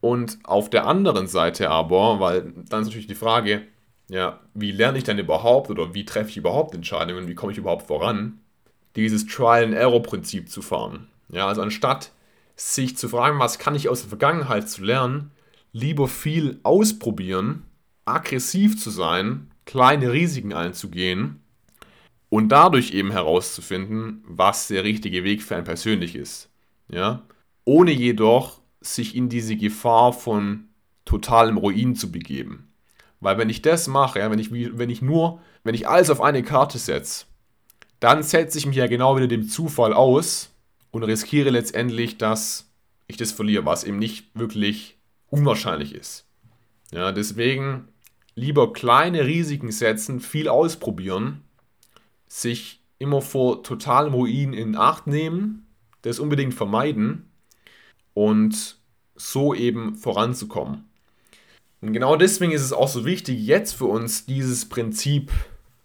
Und 0.00 0.38
auf 0.44 0.70
der 0.70 0.86
anderen 0.86 1.26
Seite 1.26 1.70
aber, 1.70 2.20
weil 2.20 2.42
dann 2.42 2.82
ist 2.82 2.88
natürlich 2.88 3.06
die 3.06 3.14
Frage, 3.14 3.62
ja, 4.08 4.40
wie 4.54 4.72
lerne 4.72 4.98
ich 4.98 5.04
denn 5.04 5.18
überhaupt 5.18 5.70
oder 5.70 5.94
wie 5.94 6.04
treffe 6.04 6.30
ich 6.30 6.36
überhaupt 6.36 6.74
Entscheidungen, 6.74 7.28
wie 7.28 7.34
komme 7.34 7.52
ich 7.52 7.58
überhaupt 7.58 7.86
voran, 7.86 8.40
dieses 8.96 9.26
Trial-and-Error-Prinzip 9.26 10.48
zu 10.50 10.62
fahren. 10.62 11.08
Ja, 11.28 11.46
also 11.46 11.62
anstatt 11.62 12.12
sich 12.56 12.96
zu 12.96 13.08
fragen, 13.08 13.38
was 13.38 13.58
kann 13.58 13.74
ich 13.74 13.88
aus 13.88 14.00
der 14.00 14.08
Vergangenheit 14.08 14.68
zu 14.68 14.82
lernen, 14.82 15.30
lieber 15.72 16.08
viel 16.08 16.58
ausprobieren, 16.62 17.64
aggressiv 18.04 18.80
zu 18.80 18.90
sein, 18.90 19.50
kleine 19.66 20.12
Risiken 20.12 20.52
einzugehen 20.52 21.40
und 22.30 22.48
dadurch 22.48 22.92
eben 22.92 23.10
herauszufinden, 23.10 24.24
was 24.26 24.68
der 24.68 24.84
richtige 24.84 25.24
Weg 25.24 25.42
für 25.42 25.56
ein 25.56 25.64
persönlich 25.64 26.16
ist. 26.16 26.48
Ja? 26.88 27.22
Ohne 27.64 27.92
jedoch 27.92 28.60
sich 28.94 29.14
in 29.14 29.28
diese 29.28 29.56
Gefahr 29.56 30.12
von 30.12 30.68
totalem 31.04 31.56
Ruin 31.56 31.94
zu 31.94 32.12
begeben. 32.12 32.72
Weil 33.20 33.38
wenn 33.38 33.50
ich 33.50 33.62
das 33.62 33.88
mache, 33.88 34.20
ja, 34.20 34.30
wenn, 34.30 34.38
ich, 34.38 34.50
wenn 34.52 34.90
ich 34.90 35.02
nur, 35.02 35.40
wenn 35.64 35.74
ich 35.74 35.88
alles 35.88 36.10
auf 36.10 36.20
eine 36.20 36.42
Karte 36.42 36.78
setze, 36.78 37.26
dann 38.00 38.22
setze 38.22 38.58
ich 38.58 38.66
mich 38.66 38.76
ja 38.76 38.86
genau 38.86 39.16
wieder 39.16 39.26
dem 39.26 39.48
Zufall 39.48 39.92
aus 39.92 40.50
und 40.90 41.02
riskiere 41.02 41.50
letztendlich, 41.50 42.18
dass 42.18 42.70
ich 43.08 43.16
das 43.16 43.32
verliere, 43.32 43.64
was 43.64 43.84
eben 43.84 43.98
nicht 43.98 44.26
wirklich 44.34 44.96
unwahrscheinlich 45.30 45.94
ist. 45.94 46.26
Ja, 46.92 47.10
deswegen 47.12 47.88
lieber 48.34 48.72
kleine 48.72 49.26
Risiken 49.26 49.72
setzen, 49.72 50.20
viel 50.20 50.48
ausprobieren 50.48 51.42
sich 52.28 52.82
immer 52.98 53.22
vor 53.22 53.62
totalem 53.62 54.14
Ruin 54.14 54.52
in 54.52 54.76
Acht 54.76 55.06
nehmen, 55.06 55.66
das 56.02 56.18
unbedingt 56.18 56.54
vermeiden 56.54 57.30
und 58.14 58.77
so 59.18 59.54
eben 59.54 59.96
voranzukommen. 59.96 60.84
Und 61.80 61.92
genau 61.92 62.16
deswegen 62.16 62.52
ist 62.52 62.62
es 62.62 62.72
auch 62.72 62.88
so 62.88 63.04
wichtig, 63.04 63.44
jetzt 63.46 63.74
für 63.74 63.84
uns 63.84 64.26
dieses 64.26 64.68
Prinzip 64.68 65.30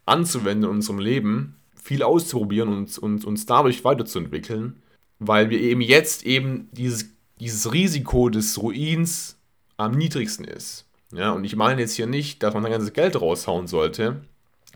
anzuwenden 0.05 0.65
in 0.65 0.75
unserem 0.77 0.99
Leben, 0.99 1.57
viel 1.75 2.01
auszuprobieren 2.01 2.69
und, 2.69 2.97
und 2.97 3.25
uns 3.25 3.45
dadurch 3.45 3.83
weiterzuentwickeln, 3.83 4.81
weil 5.19 5.49
wir 5.49 5.59
eben 5.59 5.81
jetzt 5.81 6.25
eben 6.25 6.69
dieses, 6.71 7.09
dieses 7.39 7.73
Risiko 7.73 8.29
des 8.29 8.61
Ruins 8.61 9.37
am 9.77 9.91
niedrigsten 9.91 10.45
ist. 10.45 10.85
Ja, 11.11 11.31
und 11.31 11.43
ich 11.43 11.55
meine 11.55 11.81
jetzt 11.81 11.93
hier 11.93 12.07
nicht, 12.07 12.41
dass 12.41 12.53
man 12.53 12.63
sein 12.63 12.71
ganzes 12.71 12.93
Geld 12.93 13.19
raushauen 13.19 13.67
sollte, 13.67 14.21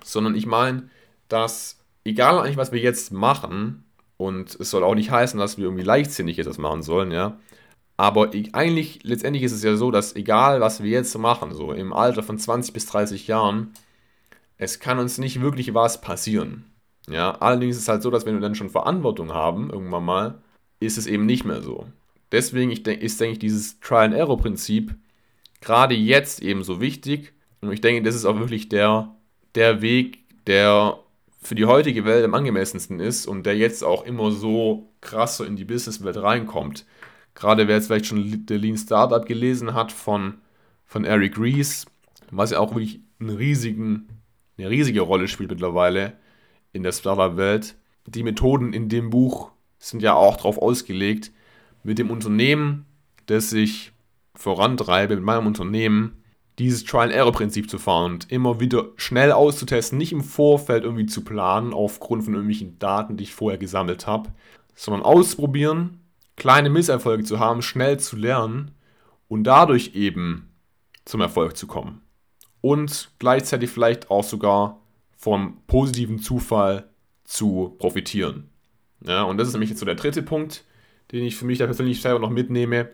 sondern 0.04 0.36
ich 0.36 0.46
meine, 0.46 0.90
dass 1.30 1.80
egal 2.04 2.40
eigentlich, 2.40 2.58
was 2.58 2.72
wir 2.72 2.80
jetzt 2.80 3.12
machen, 3.12 3.84
und 4.18 4.56
es 4.60 4.72
soll 4.72 4.84
auch 4.84 4.96
nicht 4.96 5.12
heißen, 5.12 5.40
dass 5.40 5.58
wir 5.58 5.66
irgendwie 5.66 5.84
leichtsinnig 5.84 6.40
etwas 6.40 6.58
machen 6.58 6.82
sollen, 6.84 7.12
ja, 7.12 7.38
aber 7.98 8.32
eigentlich, 8.54 9.00
letztendlich 9.04 9.44
ist 9.44 9.52
es 9.52 9.64
ja 9.64 9.76
so, 9.76 9.90
dass 9.90 10.16
egal, 10.16 10.62
was 10.62 10.84
wir 10.84 10.92
jetzt 10.92 11.18
machen, 11.18 11.54
so 11.54 11.72
im 11.72 11.94
Alter 11.94 12.22
von 12.22 12.38
20 12.38 12.74
bis 12.74 12.86
30 12.86 13.28
Jahren, 13.28 13.74
es 14.58 14.80
kann 14.80 15.00
uns 15.00 15.18
nicht 15.18 15.42
wirklich 15.42 15.74
was 15.74 16.00
passieren. 16.00 16.66
Ja, 17.10 17.32
allerdings 17.32 17.78
ist 17.78 17.84
es 17.84 17.88
halt 17.88 18.04
so, 18.04 18.12
dass 18.12 18.26
wenn 18.26 18.36
wir 18.36 18.42
dann 18.42 18.56
schon 18.56 18.70
Verantwortung 18.70 19.34
haben, 19.34 19.70
irgendwann 19.72 20.06
mal, 20.06 20.42
ist 20.80 20.98
es 20.98 21.08
eben 21.08 21.26
nicht 21.26 21.46
mehr 21.46 21.62
so. 21.62 21.88
Deswegen 22.32 22.72
ist, 22.72 22.86
denke 23.20 23.34
ich, 23.34 23.40
dieses 23.40 23.80
Trial-and-Error-Prinzip 23.80 24.94
gerade 25.62 25.96
jetzt 25.96 26.42
eben 26.42 26.64
so 26.64 26.82
wichtig. 26.82 27.34
Und 27.62 27.72
ich 27.72 27.82
denke, 27.82 28.04
das 28.04 28.16
ist 28.16 28.26
auch 28.26 28.38
wirklich 28.40 28.70
der, 28.70 29.16
der 29.56 29.82
Weg, 29.82 30.20
der 30.46 31.00
für 31.42 31.56
die 31.56 31.66
heutige 31.66 32.04
Welt 32.06 32.26
am 32.26 32.34
angemessensten 32.34 33.00
ist 33.00 33.26
und 33.26 33.46
der 33.46 33.58
jetzt 33.58 33.84
auch 33.84 34.06
immer 34.06 34.32
so 34.32 34.92
krass 35.02 35.38
so 35.38 35.46
in 35.46 35.56
die 35.56 35.66
Businesswelt 35.66 36.18
reinkommt. 36.18 36.86
Gerade 37.38 37.68
wer 37.68 37.76
jetzt 37.76 37.86
vielleicht 37.86 38.08
schon 38.08 38.46
The 38.48 38.56
Lean 38.56 38.78
Startup 38.78 39.24
gelesen 39.24 39.76
hat 39.76 39.92
von, 39.92 40.40
von 40.88 41.06
Eric 41.06 41.38
Ries, 41.38 41.86
was 42.32 42.50
ja 42.50 42.58
auch 42.58 42.72
wirklich 42.72 43.00
einen 43.20 43.30
riesigen, 43.30 44.08
eine 44.58 44.72
riesige 44.72 45.02
Rolle 45.02 45.28
spielt 45.28 45.52
mittlerweile 45.52 46.14
in 46.74 46.82
der 46.82 46.94
Startup-Welt. 46.94 47.76
Die 48.08 48.24
Methoden 48.24 48.74
in 48.74 48.90
dem 48.90 49.12
Buch 49.12 49.52
sind 49.78 50.02
ja 50.02 50.16
auch 50.16 50.38
darauf 50.38 50.58
ausgelegt, 50.58 51.32
mit 51.84 52.00
dem 52.00 52.10
Unternehmen, 52.10 52.88
das 53.28 53.54
ich 53.54 53.92
vorantreibe, 54.34 55.16
mit 55.16 55.24
meinem 55.24 55.46
Unternehmen, 55.46 56.24
dieses 56.58 56.86
Trial-Error-Prinzip 56.86 57.70
zu 57.70 57.78
fahren 57.78 58.14
und 58.14 58.32
immer 58.32 58.60
wieder 58.60 58.88
schnell 58.96 59.32
auszutesten, 59.32 60.00
nicht 60.00 60.12
im 60.12 60.24
Vorfeld 60.24 60.84
irgendwie 60.84 61.06
zu 61.06 61.24
planen 61.24 61.72
aufgrund 61.72 62.24
von 62.24 62.34
irgendwelchen 62.34 62.80
Daten, 62.80 63.16
die 63.16 63.26
ich 63.26 63.36
vorher 63.36 63.60
gesammelt 63.60 64.08
habe, 64.08 64.32
sondern 64.74 65.04
ausprobieren, 65.04 66.00
kleine 66.38 66.70
Misserfolge 66.70 67.24
zu 67.24 67.40
haben, 67.40 67.62
schnell 67.62 68.00
zu 68.00 68.16
lernen 68.16 68.72
und 69.28 69.44
dadurch 69.44 69.96
eben 69.96 70.54
zum 71.04 71.20
Erfolg 71.20 71.58
zu 71.58 71.68
kommen. 71.68 72.02
Und 72.62 73.12
gleichzeitig 73.20 73.70
vielleicht 73.70 74.10
auch 74.10 74.24
sogar 74.24 74.80
vom 75.18 75.58
positiven 75.68 76.20
Zufall 76.20 76.90
zu 77.26 77.76
profitieren. 77.78 78.50
Ja, 79.06 79.24
und 79.24 79.38
das 79.38 79.50
ist 79.50 79.54
nämlich 79.54 79.70
jetzt 79.70 79.80
so 79.80 79.86
der 79.86 79.96
dritte 79.96 80.24
Punkt, 80.24 80.64
den 81.12 81.24
ich 81.24 81.36
für 81.36 81.46
mich 81.46 81.60
da 81.60 81.66
persönlich 81.66 82.02
selber 82.02 82.20
noch 82.20 82.30
mitnehme 82.30 82.90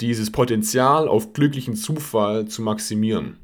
dieses 0.00 0.30
Potenzial 0.30 1.08
auf 1.08 1.32
glücklichen 1.32 1.74
Zufall 1.74 2.46
zu 2.46 2.62
maximieren. 2.62 3.38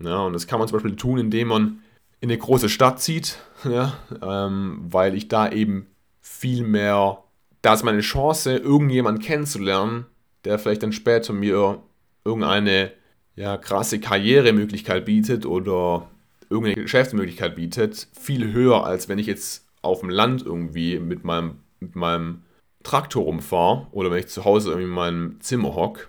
Ja, 0.00 0.20
und 0.20 0.32
das 0.32 0.46
kann 0.46 0.58
man 0.58 0.68
zum 0.68 0.76
Beispiel 0.76 0.96
tun, 0.96 1.18
indem 1.18 1.48
man 1.48 1.80
in 2.20 2.30
eine 2.30 2.38
große 2.38 2.68
Stadt 2.68 3.00
zieht, 3.00 3.38
ja, 3.64 3.96
ähm, 4.22 4.78
weil 4.88 5.14
ich 5.14 5.28
da 5.28 5.50
eben 5.50 5.86
viel 6.20 6.64
mehr, 6.64 7.24
da 7.62 7.74
ist 7.74 7.84
meine 7.84 8.00
Chance, 8.00 8.56
irgendjemanden 8.56 9.22
kennenzulernen, 9.22 10.06
der 10.44 10.58
vielleicht 10.58 10.82
dann 10.82 10.92
später 10.92 11.32
mir 11.32 11.82
irgendeine 12.24 12.92
ja, 13.36 13.56
krasse 13.56 14.00
Karrieremöglichkeit 14.00 15.04
bietet 15.04 15.46
oder 15.46 16.08
irgendeine 16.50 16.82
Geschäftsmöglichkeit 16.82 17.56
bietet, 17.56 18.08
viel 18.18 18.52
höher, 18.52 18.84
als 18.84 19.08
wenn 19.08 19.18
ich 19.18 19.26
jetzt 19.26 19.66
auf 19.82 20.00
dem 20.00 20.10
Land 20.10 20.44
irgendwie 20.44 20.98
mit 20.98 21.24
meinem, 21.24 21.58
mit 21.80 21.94
meinem 21.94 22.42
Traktor 22.82 23.24
rumfahre 23.24 23.86
oder 23.92 24.10
wenn 24.10 24.20
ich 24.20 24.28
zu 24.28 24.44
Hause 24.44 24.70
irgendwie 24.70 24.88
in 24.88 24.94
meinem 24.94 25.40
Zimmer 25.40 25.74
hocke. 25.74 26.08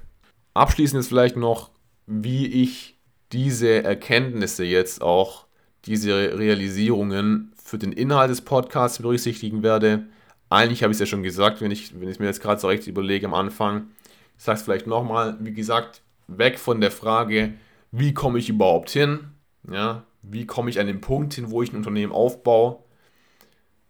Abschließend 0.53 0.99
ist 0.99 1.07
vielleicht 1.07 1.35
noch, 1.35 1.71
wie 2.05 2.47
ich 2.47 2.97
diese 3.31 3.83
Erkenntnisse 3.83 4.63
jetzt 4.63 5.01
auch, 5.01 5.45
diese 5.85 6.37
Realisierungen 6.37 7.53
für 7.63 7.77
den 7.77 7.91
Inhalt 7.91 8.31
des 8.31 8.41
Podcasts 8.41 8.99
berücksichtigen 8.99 9.63
werde. 9.63 10.07
Eigentlich 10.49 10.81
habe 10.83 10.91
ich 10.91 10.95
es 10.95 10.99
ja 10.99 11.05
schon 11.05 11.23
gesagt, 11.23 11.61
wenn 11.61 11.71
ich, 11.71 11.99
wenn 11.99 12.09
ich 12.09 12.19
mir 12.19 12.25
jetzt 12.25 12.41
gerade 12.41 12.59
so 12.59 12.67
recht 12.67 12.87
überlege 12.87 13.27
am 13.27 13.33
Anfang. 13.33 13.87
Ich 14.37 14.43
sage 14.43 14.57
es 14.57 14.63
vielleicht 14.63 14.87
nochmal, 14.87 15.37
wie 15.39 15.53
gesagt, 15.53 16.01
weg 16.27 16.57
von 16.57 16.81
der 16.81 16.91
Frage, 16.91 17.53
wie 17.91 18.13
komme 18.13 18.39
ich 18.39 18.49
überhaupt 18.49 18.89
hin? 18.89 19.31
Ja, 19.69 20.03
wie 20.21 20.45
komme 20.45 20.69
ich 20.69 20.79
an 20.79 20.87
den 20.87 21.01
Punkt 21.01 21.33
hin, 21.33 21.51
wo 21.51 21.61
ich 21.61 21.71
ein 21.71 21.77
Unternehmen 21.77 22.11
aufbaue? 22.11 22.79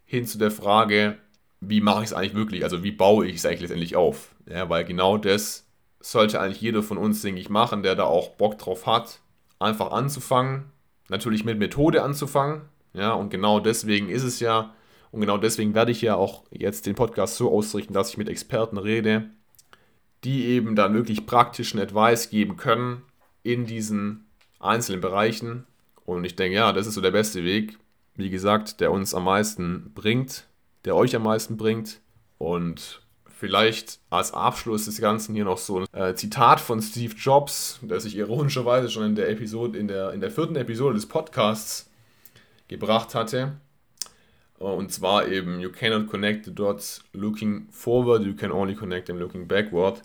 Hin 0.05 0.25
zu 0.25 0.37
der 0.37 0.51
Frage, 0.51 1.17
wie 1.61 1.81
mache 1.81 1.99
ich 1.99 2.07
es 2.07 2.13
eigentlich 2.13 2.35
wirklich? 2.35 2.63
Also 2.63 2.83
wie 2.83 2.91
baue 2.91 3.27
ich 3.27 3.37
es 3.37 3.45
eigentlich 3.45 3.61
letztendlich 3.61 3.95
auf? 3.95 4.35
Ja, 4.47 4.69
weil 4.69 4.85
genau 4.85 5.17
das 5.17 5.65
sollte 5.99 6.39
eigentlich 6.39 6.61
jeder 6.61 6.81
von 6.83 6.97
uns, 6.97 7.21
denke 7.21 7.41
ich, 7.41 7.49
machen, 7.49 7.83
der 7.83 7.95
da 7.95 8.05
auch 8.05 8.29
Bock 8.31 8.57
drauf 8.57 8.85
hat, 8.85 9.19
einfach 9.59 9.91
anzufangen. 9.91 10.65
Natürlich 11.09 11.43
mit 11.43 11.59
Methode 11.59 12.03
anzufangen. 12.03 12.61
Ja, 12.93 13.13
und 13.13 13.29
genau 13.29 13.59
deswegen 13.59 14.09
ist 14.09 14.23
es 14.23 14.39
ja, 14.39 14.73
und 15.11 15.21
genau 15.21 15.37
deswegen 15.37 15.73
werde 15.73 15.91
ich 15.91 16.01
ja 16.01 16.15
auch 16.15 16.43
jetzt 16.51 16.85
den 16.85 16.95
Podcast 16.95 17.35
so 17.35 17.51
ausrichten, 17.51 17.93
dass 17.93 18.09
ich 18.09 18.17
mit 18.17 18.29
Experten 18.29 18.77
rede, 18.77 19.29
die 20.23 20.45
eben 20.45 20.75
dann 20.75 20.93
wirklich 20.93 21.25
praktischen 21.25 21.79
Advice 21.79 22.29
geben 22.29 22.57
können 22.57 23.03
in 23.43 23.65
diesen 23.65 24.25
einzelnen 24.59 25.01
Bereichen. 25.01 25.65
Und 26.05 26.23
ich 26.25 26.35
denke, 26.35 26.57
ja, 26.57 26.73
das 26.73 26.87
ist 26.87 26.95
so 26.95 27.01
der 27.01 27.11
beste 27.11 27.43
Weg, 27.43 27.77
wie 28.15 28.29
gesagt, 28.29 28.81
der 28.81 28.91
uns 28.91 29.13
am 29.15 29.23
meisten 29.23 29.91
bringt, 29.95 30.45
der 30.85 30.95
euch 30.95 31.15
am 31.15 31.23
meisten 31.23 31.57
bringt. 31.57 32.01
Und 32.37 33.01
vielleicht 33.25 33.99
als 34.09 34.33
Abschluss 34.33 34.85
des 34.85 34.99
Ganzen 34.99 35.33
hier 35.33 35.45
noch 35.45 35.57
so 35.57 35.79
ein 35.79 35.87
äh, 35.93 36.13
Zitat 36.15 36.59
von 36.59 36.81
Steve 36.81 37.15
Jobs, 37.15 37.79
das 37.81 38.05
ich 38.05 38.17
ironischerweise 38.17 38.89
schon 38.89 39.05
in 39.05 39.15
der 39.15 39.29
Episode, 39.29 39.79
in 39.79 39.87
der, 39.87 40.11
in 40.11 40.19
der 40.19 40.29
vierten 40.29 40.55
Episode 40.57 40.95
des 40.95 41.07
Podcasts 41.07 41.89
gebracht 42.67 43.15
hatte. 43.15 43.53
Und 44.59 44.91
zwar 44.91 45.27
eben, 45.29 45.61
you 45.61 45.71
cannot 45.71 46.07
connect 46.07 46.43
the 46.43 46.53
dots 46.53 47.01
looking 47.13 47.69
forward, 47.71 48.23
you 48.23 48.35
can 48.35 48.51
only 48.51 48.75
connect 48.75 49.07
them 49.07 49.17
looking 49.17 49.47
backward. 49.47 50.01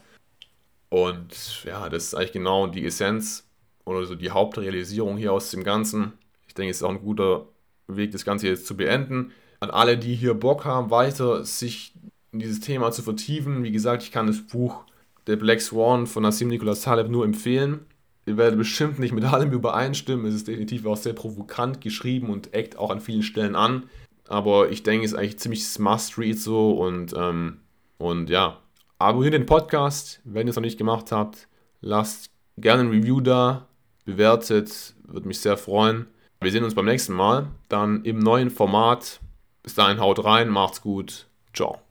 Und 0.90 1.64
ja, 1.64 1.88
das 1.88 2.04
ist 2.04 2.14
eigentlich 2.14 2.32
genau 2.32 2.68
die 2.68 2.86
Essenz 2.86 3.48
oder 3.84 4.06
so 4.06 4.14
die 4.14 4.30
Hauptrealisierung 4.30 5.16
hier 5.16 5.32
aus 5.32 5.50
dem 5.50 5.64
Ganzen. 5.64 6.12
Ich 6.46 6.54
denke, 6.54 6.70
es 6.70 6.76
ist 6.76 6.82
auch 6.84 6.90
ein 6.90 7.02
guter 7.02 7.48
Weg, 7.88 8.12
das 8.12 8.24
Ganze 8.24 8.46
jetzt 8.46 8.66
zu 8.66 8.76
beenden. 8.76 9.32
An 9.58 9.70
alle, 9.70 9.98
die 9.98 10.14
hier 10.14 10.34
Bock 10.34 10.64
haben, 10.64 10.90
weiter 10.90 11.44
sich 11.44 11.92
in 12.30 12.38
dieses 12.38 12.60
Thema 12.60 12.92
zu 12.92 13.02
vertiefen. 13.02 13.64
Wie 13.64 13.72
gesagt, 13.72 14.04
ich 14.04 14.12
kann 14.12 14.28
das 14.28 14.46
Buch 14.46 14.84
Der 15.26 15.34
Black 15.34 15.62
Swan 15.62 16.06
von 16.06 16.22
Nassim 16.22 16.48
Nicholas 16.48 16.82
Taleb 16.82 17.08
nur 17.08 17.24
empfehlen. 17.24 17.86
Ihr 18.26 18.36
werdet 18.36 18.58
bestimmt 18.58 19.00
nicht 19.00 19.12
mit 19.12 19.24
allem 19.24 19.50
übereinstimmen. 19.50 20.26
Es 20.26 20.34
ist 20.34 20.46
definitiv 20.46 20.86
auch 20.86 20.96
sehr 20.96 21.12
provokant 21.12 21.80
geschrieben 21.80 22.30
und 22.30 22.54
eckt 22.54 22.78
auch 22.78 22.90
an 22.90 23.00
vielen 23.00 23.22
Stellen 23.24 23.56
an. 23.56 23.84
Aber 24.28 24.70
ich 24.70 24.82
denke, 24.82 25.04
es 25.04 25.12
ist 25.12 25.18
eigentlich 25.18 25.38
ziemlich 25.38 25.78
must-read 25.78 26.38
so 26.38 26.72
und, 26.72 27.14
ähm, 27.16 27.60
und 27.98 28.30
ja. 28.30 28.58
Abonniert 28.98 29.34
den 29.34 29.46
Podcast, 29.46 30.20
wenn 30.24 30.46
ihr 30.46 30.50
es 30.50 30.56
noch 30.56 30.62
nicht 30.62 30.78
gemacht 30.78 31.12
habt. 31.12 31.48
Lasst 31.80 32.30
gerne 32.56 32.82
ein 32.82 32.90
Review 32.90 33.20
da, 33.20 33.66
bewertet, 34.04 34.94
würde 35.06 35.28
mich 35.28 35.40
sehr 35.40 35.56
freuen. 35.56 36.06
Wir 36.40 36.52
sehen 36.52 36.64
uns 36.64 36.74
beim 36.74 36.84
nächsten 36.84 37.14
Mal, 37.14 37.48
dann 37.68 38.04
im 38.04 38.18
neuen 38.18 38.50
Format. 38.50 39.20
Bis 39.62 39.74
dahin, 39.74 39.98
haut 39.98 40.24
rein, 40.24 40.48
macht's 40.48 40.82
gut, 40.82 41.26
ciao. 41.52 41.83